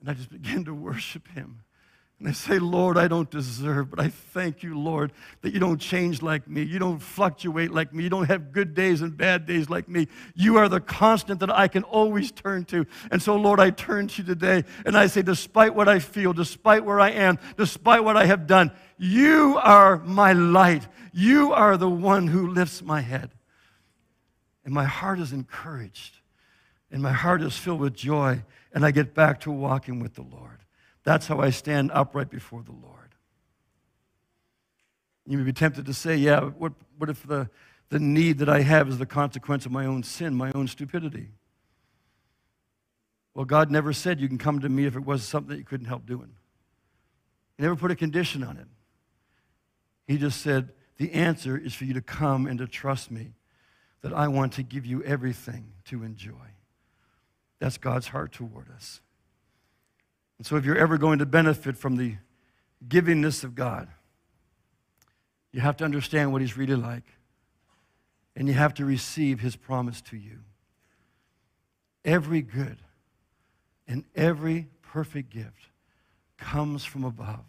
And 0.00 0.08
I 0.08 0.14
just 0.14 0.30
begin 0.30 0.64
to 0.64 0.74
worship 0.74 1.28
him. 1.28 1.60
And 2.20 2.28
I 2.28 2.32
say, 2.32 2.58
Lord, 2.58 2.98
I 2.98 3.08
don't 3.08 3.30
deserve, 3.30 3.88
but 3.88 3.98
I 3.98 4.08
thank 4.08 4.62
you, 4.62 4.78
Lord, 4.78 5.10
that 5.40 5.54
you 5.54 5.58
don't 5.58 5.78
change 5.80 6.20
like 6.20 6.46
me. 6.46 6.62
You 6.62 6.78
don't 6.78 6.98
fluctuate 6.98 7.70
like 7.70 7.94
me. 7.94 8.04
You 8.04 8.10
don't 8.10 8.26
have 8.26 8.52
good 8.52 8.74
days 8.74 9.00
and 9.00 9.16
bad 9.16 9.46
days 9.46 9.70
like 9.70 9.88
me. 9.88 10.06
You 10.34 10.58
are 10.58 10.68
the 10.68 10.80
constant 10.80 11.40
that 11.40 11.50
I 11.50 11.66
can 11.66 11.82
always 11.82 12.30
turn 12.30 12.66
to. 12.66 12.84
And 13.10 13.22
so, 13.22 13.36
Lord, 13.36 13.58
I 13.58 13.70
turn 13.70 14.08
to 14.08 14.22
you 14.22 14.28
today 14.28 14.64
and 14.84 14.98
I 14.98 15.06
say, 15.06 15.22
despite 15.22 15.74
what 15.74 15.88
I 15.88 15.98
feel, 15.98 16.34
despite 16.34 16.84
where 16.84 17.00
I 17.00 17.08
am, 17.08 17.38
despite 17.56 18.04
what 18.04 18.18
I 18.18 18.26
have 18.26 18.46
done, 18.46 18.70
you 18.98 19.58
are 19.62 19.96
my 19.96 20.34
light. 20.34 20.86
You 21.14 21.54
are 21.54 21.78
the 21.78 21.88
one 21.88 22.26
who 22.26 22.48
lifts 22.48 22.82
my 22.82 23.00
head. 23.00 23.30
And 24.62 24.74
my 24.74 24.84
heart 24.84 25.20
is 25.20 25.32
encouraged, 25.32 26.18
and 26.92 27.02
my 27.02 27.12
heart 27.12 27.40
is 27.40 27.56
filled 27.56 27.80
with 27.80 27.94
joy, 27.94 28.44
and 28.74 28.84
I 28.84 28.90
get 28.90 29.14
back 29.14 29.40
to 29.40 29.50
walking 29.50 30.00
with 30.00 30.14
the 30.14 30.22
Lord. 30.22 30.59
That's 31.10 31.26
how 31.26 31.40
I 31.40 31.50
stand 31.50 31.90
upright 31.92 32.30
before 32.30 32.62
the 32.62 32.70
Lord. 32.70 33.16
You 35.26 35.38
may 35.38 35.42
be 35.42 35.52
tempted 35.52 35.86
to 35.86 35.92
say, 35.92 36.14
yeah, 36.14 36.38
what, 36.38 36.72
what 36.98 37.10
if 37.10 37.26
the, 37.26 37.50
the 37.88 37.98
need 37.98 38.38
that 38.38 38.48
I 38.48 38.60
have 38.60 38.88
is 38.88 38.98
the 38.98 39.06
consequence 39.06 39.66
of 39.66 39.72
my 39.72 39.86
own 39.86 40.04
sin, 40.04 40.36
my 40.36 40.52
own 40.52 40.68
stupidity? 40.68 41.30
Well, 43.34 43.44
God 43.44 43.72
never 43.72 43.92
said 43.92 44.20
you 44.20 44.28
can 44.28 44.38
come 44.38 44.60
to 44.60 44.68
me 44.68 44.84
if 44.84 44.94
it 44.94 45.04
was 45.04 45.24
something 45.24 45.50
that 45.50 45.58
you 45.58 45.64
couldn't 45.64 45.88
help 45.88 46.06
doing. 46.06 46.30
He 47.56 47.64
never 47.64 47.74
put 47.74 47.90
a 47.90 47.96
condition 47.96 48.44
on 48.44 48.56
it. 48.56 48.68
He 50.06 50.16
just 50.16 50.40
said, 50.40 50.70
the 50.96 51.12
answer 51.12 51.58
is 51.58 51.74
for 51.74 51.86
you 51.86 51.94
to 51.94 52.02
come 52.02 52.46
and 52.46 52.56
to 52.60 52.68
trust 52.68 53.10
me 53.10 53.32
that 54.02 54.12
I 54.12 54.28
want 54.28 54.52
to 54.52 54.62
give 54.62 54.86
you 54.86 55.02
everything 55.02 55.72
to 55.86 56.04
enjoy. 56.04 56.54
That's 57.58 57.78
God's 57.78 58.06
heart 58.06 58.30
toward 58.30 58.70
us. 58.70 59.00
And 60.40 60.46
so, 60.46 60.56
if 60.56 60.64
you're 60.64 60.78
ever 60.78 60.96
going 60.96 61.18
to 61.18 61.26
benefit 61.26 61.76
from 61.76 61.96
the 61.96 62.14
givingness 62.88 63.44
of 63.44 63.54
God, 63.54 63.88
you 65.52 65.60
have 65.60 65.76
to 65.76 65.84
understand 65.84 66.32
what 66.32 66.40
He's 66.40 66.56
really 66.56 66.76
like. 66.76 67.04
And 68.34 68.48
you 68.48 68.54
have 68.54 68.72
to 68.76 68.86
receive 68.86 69.40
His 69.40 69.54
promise 69.54 70.00
to 70.00 70.16
you. 70.16 70.38
Every 72.06 72.40
good 72.40 72.78
and 73.86 74.06
every 74.16 74.68
perfect 74.80 75.28
gift 75.28 75.68
comes 76.38 76.86
from 76.86 77.04
above, 77.04 77.44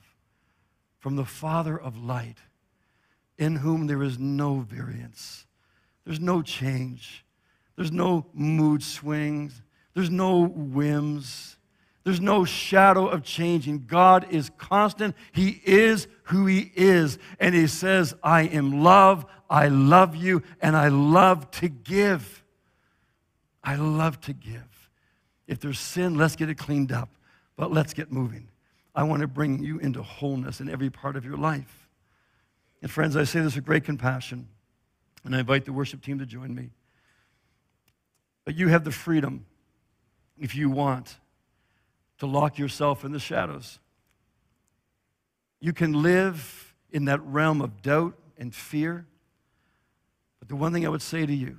from 1.00 1.16
the 1.16 1.24
Father 1.24 1.80
of 1.80 1.96
light, 1.98 2.40
in 3.38 3.56
whom 3.56 3.88
there 3.88 4.04
is 4.04 4.20
no 4.20 4.60
variance, 4.60 5.46
there's 6.04 6.20
no 6.20 6.42
change, 6.42 7.24
there's 7.78 7.94
no 7.94 8.26
mood 8.34 8.84
swings, 8.84 9.62
there's 9.94 10.10
no 10.10 10.42
whims. 10.42 11.56
There's 12.04 12.22
no 12.22 12.46
shadow 12.46 13.08
of 13.08 13.24
changing. 13.24 13.86
God 13.86 14.28
is 14.32 14.50
constant. 14.58 15.16
He 15.32 15.62
is 15.64 16.08
who 16.24 16.48
He 16.48 16.72
is. 16.76 17.20
And 17.40 17.54
He 17.54 17.68
says, 17.68 18.16
I 18.24 18.44
am 18.44 18.84
love, 18.84 19.26
I 19.50 19.68
love 19.68 20.16
you, 20.16 20.42
and 20.62 20.76
I 20.76 20.88
love 20.88 21.52
to 21.52 21.70
give. 21.70 22.44
I 23.64 23.76
love 23.76 24.20
to 24.22 24.34
give. 24.34 24.90
If 25.48 25.60
there's 25.60 25.80
sin, 25.80 26.16
let's 26.16 26.36
get 26.36 26.50
it 26.50 26.56
cleaned 26.56 26.92
up, 26.92 27.10
but 27.56 27.72
let's 27.72 27.94
get 27.94 28.12
moving. 28.12 28.48
I 28.96 29.04
want 29.04 29.22
to 29.22 29.28
bring 29.28 29.62
you 29.62 29.80
into 29.80 30.02
wholeness 30.02 30.60
in 30.60 30.70
every 30.70 30.90
part 30.90 31.16
of 31.16 31.24
your 31.24 31.38
life. 31.38 31.88
And 32.82 32.90
friends, 32.90 33.16
I 33.16 33.26
say 33.26 33.42
this 33.42 33.56
with 33.56 33.66
great 33.66 33.84
compassion, 33.84 34.48
and 35.24 35.36
I 35.36 35.40
invite 35.40 35.66
the 35.66 35.74
worship 35.74 36.02
team 36.02 36.18
to 36.20 36.26
join 36.26 36.56
me. 36.56 36.72
But 38.44 38.56
you 38.56 38.70
have 38.70 38.84
the 38.84 38.92
freedom, 38.92 39.46
if 40.40 40.56
you 40.56 40.70
want, 40.70 41.18
to 42.22 42.28
lock 42.28 42.60
yourself 42.60 43.04
in 43.04 43.12
the 43.12 43.20
shadows. 43.20 43.80
You 45.60 45.74
can 45.74 46.04
live 46.04 46.76
in 46.92 47.06
that 47.06 47.20
realm 47.26 47.62
of 47.62 47.82
doubt 47.82 48.14
and 48.38 48.54
fear. 48.54 49.08
But 50.38 50.48
the 50.48 50.56
one 50.56 50.72
thing 50.72 50.86
I 50.86 50.90
would 50.90 51.02
say 51.02 51.26
to 51.26 51.34
you, 51.34 51.58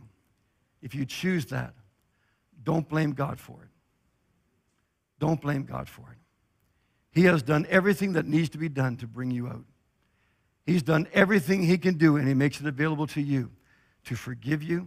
if 0.80 0.94
you 0.94 1.04
choose 1.04 1.46
that, 1.46 1.74
don't 2.62 2.88
blame 2.88 3.10
God 3.10 3.40
for 3.40 3.60
it. 3.64 3.70
Don't 5.18 5.40
blame 5.40 5.64
God 5.64 5.88
for 5.88 6.02
it. 6.12 6.18
He 7.10 7.24
has 7.24 7.42
done 7.42 7.66
everything 7.68 8.12
that 8.12 8.26
needs 8.26 8.48
to 8.50 8.58
be 8.58 8.68
done 8.68 8.96
to 8.98 9.08
bring 9.08 9.32
you 9.32 9.48
out. 9.48 9.64
He's 10.64 10.84
done 10.84 11.08
everything 11.12 11.64
he 11.64 11.76
can 11.76 11.94
do, 11.98 12.18
and 12.18 12.28
he 12.28 12.34
makes 12.34 12.60
it 12.60 12.66
available 12.66 13.08
to 13.08 13.20
you 13.20 13.50
to 14.04 14.14
forgive 14.14 14.62
you, 14.62 14.86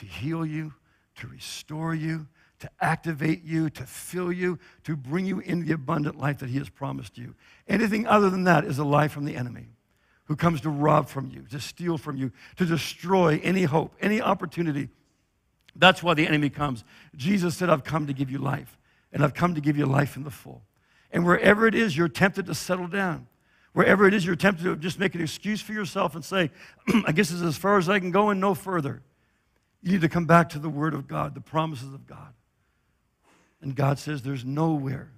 to 0.00 0.04
heal 0.04 0.44
you, 0.44 0.74
to 1.14 1.28
restore 1.28 1.94
you, 1.94 2.26
to 2.62 2.70
activate 2.80 3.42
you, 3.42 3.68
to 3.68 3.84
fill 3.84 4.32
you, 4.32 4.56
to 4.84 4.94
bring 4.96 5.26
you 5.26 5.40
into 5.40 5.66
the 5.66 5.72
abundant 5.72 6.16
life 6.16 6.38
that 6.38 6.48
he 6.48 6.58
has 6.58 6.68
promised 6.68 7.18
you. 7.18 7.34
Anything 7.66 8.06
other 8.06 8.30
than 8.30 8.44
that 8.44 8.64
is 8.64 8.78
a 8.78 8.84
lie 8.84 9.08
from 9.08 9.24
the 9.24 9.34
enemy 9.34 9.66
who 10.26 10.36
comes 10.36 10.60
to 10.60 10.70
rob 10.70 11.08
from 11.08 11.28
you, 11.28 11.42
to 11.50 11.58
steal 11.58 11.98
from 11.98 12.16
you, 12.16 12.30
to 12.56 12.64
destroy 12.64 13.40
any 13.42 13.64
hope, 13.64 13.94
any 14.00 14.20
opportunity. 14.20 14.88
That's 15.74 16.04
why 16.04 16.14
the 16.14 16.24
enemy 16.26 16.50
comes. 16.50 16.84
Jesus 17.16 17.56
said, 17.56 17.68
I've 17.68 17.82
come 17.82 18.06
to 18.06 18.12
give 18.12 18.30
you 18.30 18.38
life, 18.38 18.78
and 19.12 19.24
I've 19.24 19.34
come 19.34 19.56
to 19.56 19.60
give 19.60 19.76
you 19.76 19.84
life 19.84 20.16
in 20.16 20.22
the 20.22 20.30
full. 20.30 20.62
And 21.10 21.26
wherever 21.26 21.66
it 21.66 21.74
is 21.74 21.96
you're 21.96 22.08
tempted 22.08 22.46
to 22.46 22.54
settle 22.54 22.86
down, 22.86 23.26
wherever 23.72 24.06
it 24.06 24.14
is 24.14 24.24
you're 24.24 24.36
tempted 24.36 24.62
to 24.62 24.76
just 24.76 25.00
make 25.00 25.16
an 25.16 25.20
excuse 25.20 25.60
for 25.60 25.72
yourself 25.72 26.14
and 26.14 26.24
say, 26.24 26.52
I 27.06 27.10
guess 27.10 27.32
is 27.32 27.42
as 27.42 27.56
far 27.56 27.76
as 27.76 27.88
I 27.88 27.98
can 27.98 28.12
go 28.12 28.30
and 28.30 28.40
no 28.40 28.54
further, 28.54 29.02
you 29.82 29.90
need 29.90 30.02
to 30.02 30.08
come 30.08 30.26
back 30.26 30.50
to 30.50 30.60
the 30.60 30.70
Word 30.70 30.94
of 30.94 31.08
God, 31.08 31.34
the 31.34 31.40
promises 31.40 31.92
of 31.92 32.06
God. 32.06 32.32
And 33.62 33.76
God 33.76 33.98
says, 33.98 34.22
There's 34.22 34.44
nowhere, 34.44 35.12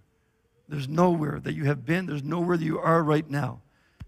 there's 0.68 0.88
nowhere 0.88 1.40
that 1.40 1.54
you 1.54 1.64
have 1.64 1.84
been, 1.84 2.06
there's 2.06 2.22
nowhere 2.22 2.56
that 2.56 2.64
you 2.64 2.78
are 2.78 3.02
right 3.02 3.28
now. 3.28 3.62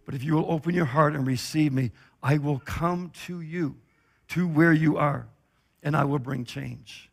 But 0.05 0.14
if 0.14 0.22
you 0.22 0.35
will 0.35 0.51
open 0.51 0.75
your 0.75 0.85
heart 0.85 1.14
and 1.14 1.27
receive 1.27 1.72
me, 1.72 1.90
I 2.22 2.38
will 2.38 2.61
come 2.61 3.11
to 3.27 3.40
you, 3.40 3.77
to 4.29 4.46
where 4.46 4.72
you 4.72 4.99
are, 4.99 5.27
and 5.83 5.96
I 5.96 6.05
will 6.05 6.20
bring 6.20 6.44
change. 6.44 7.11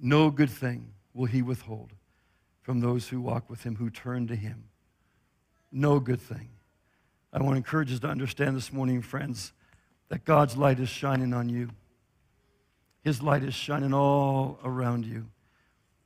No 0.00 0.30
good 0.30 0.50
thing 0.50 0.92
will 1.14 1.26
he 1.26 1.42
withhold 1.42 1.92
from 2.62 2.80
those 2.80 3.08
who 3.08 3.20
walk 3.20 3.48
with 3.48 3.62
him, 3.62 3.76
who 3.76 3.90
turn 3.90 4.26
to 4.28 4.34
him. 4.34 4.64
No 5.70 6.00
good 6.00 6.20
thing. 6.20 6.48
I 7.32 7.38
want 7.38 7.52
to 7.52 7.56
encourage 7.58 7.92
us 7.92 8.00
to 8.00 8.08
understand 8.08 8.56
this 8.56 8.72
morning, 8.72 9.02
friends, 9.02 9.52
that 10.08 10.24
God's 10.24 10.56
light 10.56 10.80
is 10.80 10.88
shining 10.88 11.32
on 11.32 11.48
you. 11.48 11.70
His 13.02 13.22
light 13.22 13.42
is 13.42 13.54
shining 13.54 13.94
all 13.94 14.58
around 14.64 15.06
you, 15.06 15.26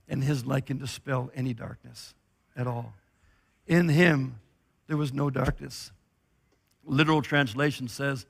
and 0.08 0.22
His 0.22 0.46
light 0.46 0.66
can 0.66 0.78
dispel 0.78 1.30
any 1.34 1.54
darkness 1.54 2.14
at 2.56 2.66
all. 2.66 2.94
In 3.66 3.88
Him, 3.88 4.40
there 4.86 4.96
was 4.96 5.12
no 5.12 5.30
darkness. 5.30 5.90
Literal 6.84 7.22
translation 7.22 7.88
says, 7.88 8.26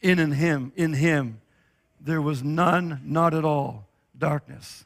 in 0.00 0.18
and 0.18 0.34
Him, 0.34 0.72
in 0.76 0.92
Him, 0.92 1.40
there 2.00 2.20
was 2.20 2.42
none, 2.42 3.00
not 3.04 3.32
at 3.32 3.44
all, 3.44 3.86
darkness. 4.18 4.84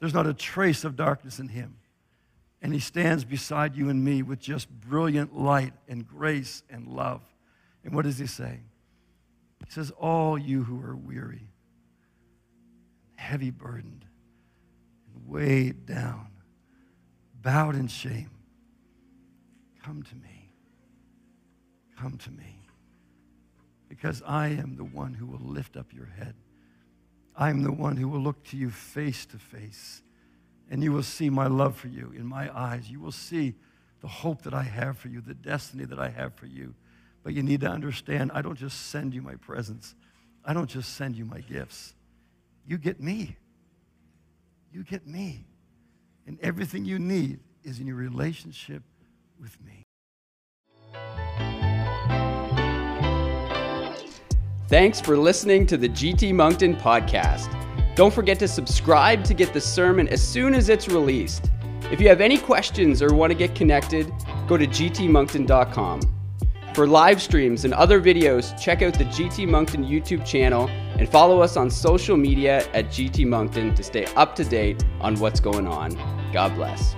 There's 0.00 0.14
not 0.14 0.26
a 0.26 0.34
trace 0.34 0.84
of 0.84 0.96
darkness 0.96 1.38
in 1.38 1.48
Him. 1.48 1.76
And 2.62 2.72
He 2.72 2.80
stands 2.80 3.24
beside 3.24 3.76
you 3.76 3.90
and 3.90 4.02
me 4.02 4.22
with 4.22 4.40
just 4.40 4.68
brilliant 4.70 5.36
light 5.36 5.74
and 5.86 6.08
grace 6.08 6.62
and 6.70 6.88
love. 6.88 7.20
And 7.84 7.94
what 7.94 8.06
does 8.06 8.18
He 8.18 8.26
say? 8.26 8.60
He 9.66 9.70
says, 9.70 9.90
All 9.92 10.38
you 10.38 10.64
who 10.64 10.82
are 10.82 10.96
weary, 10.96 11.48
heavy 13.24 13.50
burdened, 13.50 14.04
and 15.06 15.26
weighed 15.26 15.86
down, 15.86 16.28
bowed 17.40 17.74
in 17.74 17.88
shame, 17.88 18.30
come 19.82 20.02
to 20.02 20.14
me. 20.16 20.50
Come 21.98 22.18
to 22.18 22.30
me. 22.30 22.60
Because 23.88 24.22
I 24.26 24.48
am 24.48 24.76
the 24.76 24.84
one 24.84 25.14
who 25.14 25.26
will 25.26 25.38
lift 25.38 25.76
up 25.76 25.92
your 25.92 26.06
head. 26.06 26.34
I 27.36 27.50
am 27.50 27.62
the 27.62 27.72
one 27.72 27.96
who 27.96 28.08
will 28.08 28.20
look 28.20 28.44
to 28.44 28.56
you 28.56 28.70
face 28.70 29.24
to 29.26 29.38
face. 29.38 30.02
And 30.70 30.82
you 30.82 30.92
will 30.92 31.02
see 31.02 31.30
my 31.30 31.46
love 31.46 31.76
for 31.76 31.88
you 31.88 32.12
in 32.16 32.26
my 32.26 32.54
eyes. 32.56 32.90
You 32.90 33.00
will 33.00 33.12
see 33.12 33.54
the 34.00 34.08
hope 34.08 34.42
that 34.42 34.54
I 34.54 34.64
have 34.64 34.98
for 34.98 35.08
you, 35.08 35.20
the 35.20 35.34
destiny 35.34 35.84
that 35.84 35.98
I 35.98 36.08
have 36.08 36.34
for 36.34 36.46
you. 36.46 36.74
But 37.22 37.32
you 37.32 37.42
need 37.42 37.62
to 37.62 37.68
understand 37.68 38.32
I 38.34 38.42
don't 38.42 38.58
just 38.58 38.88
send 38.88 39.14
you 39.14 39.22
my 39.22 39.36
presence, 39.36 39.94
I 40.44 40.52
don't 40.52 40.68
just 40.68 40.94
send 40.94 41.16
you 41.16 41.24
my 41.24 41.40
gifts. 41.40 41.94
You 42.66 42.78
get 42.78 43.00
me. 43.00 43.36
You 44.72 44.84
get 44.84 45.06
me. 45.06 45.46
And 46.26 46.38
everything 46.40 46.84
you 46.84 46.98
need 46.98 47.40
is 47.62 47.78
in 47.78 47.86
your 47.86 47.96
relationship 47.96 48.82
with 49.38 49.56
me. 49.60 49.82
Thanks 54.68 55.00
for 55.00 55.16
listening 55.16 55.66
to 55.66 55.76
the 55.76 55.88
GT 55.88 56.34
Moncton 56.34 56.74
podcast. 56.74 57.54
Don't 57.94 58.12
forget 58.12 58.38
to 58.38 58.48
subscribe 58.48 59.22
to 59.24 59.34
get 59.34 59.52
the 59.52 59.60
sermon 59.60 60.08
as 60.08 60.22
soon 60.26 60.54
as 60.54 60.68
it's 60.70 60.88
released. 60.88 61.50
If 61.92 62.00
you 62.00 62.08
have 62.08 62.22
any 62.22 62.38
questions 62.38 63.02
or 63.02 63.14
want 63.14 63.30
to 63.30 63.36
get 63.36 63.54
connected, 63.54 64.10
go 64.48 64.56
to 64.56 64.66
gtmoncton.com. 64.66 66.00
For 66.74 66.88
live 66.88 67.22
streams 67.22 67.64
and 67.64 67.74
other 67.74 68.00
videos, 68.00 68.58
check 68.60 68.82
out 68.82 68.94
the 68.94 69.04
GT 69.04 69.46
Moncton 69.46 69.84
YouTube 69.84 70.26
channel 70.26 70.68
and 70.98 71.08
follow 71.08 71.40
us 71.40 71.56
on 71.56 71.70
social 71.70 72.16
media 72.16 72.68
at 72.72 72.86
GT 72.86 73.26
Moncton 73.26 73.74
to 73.74 73.82
stay 73.82 74.06
up 74.16 74.34
to 74.36 74.44
date 74.44 74.84
on 75.00 75.16
what's 75.16 75.40
going 75.40 75.66
on. 75.66 75.90
God 76.32 76.54
bless. 76.54 76.94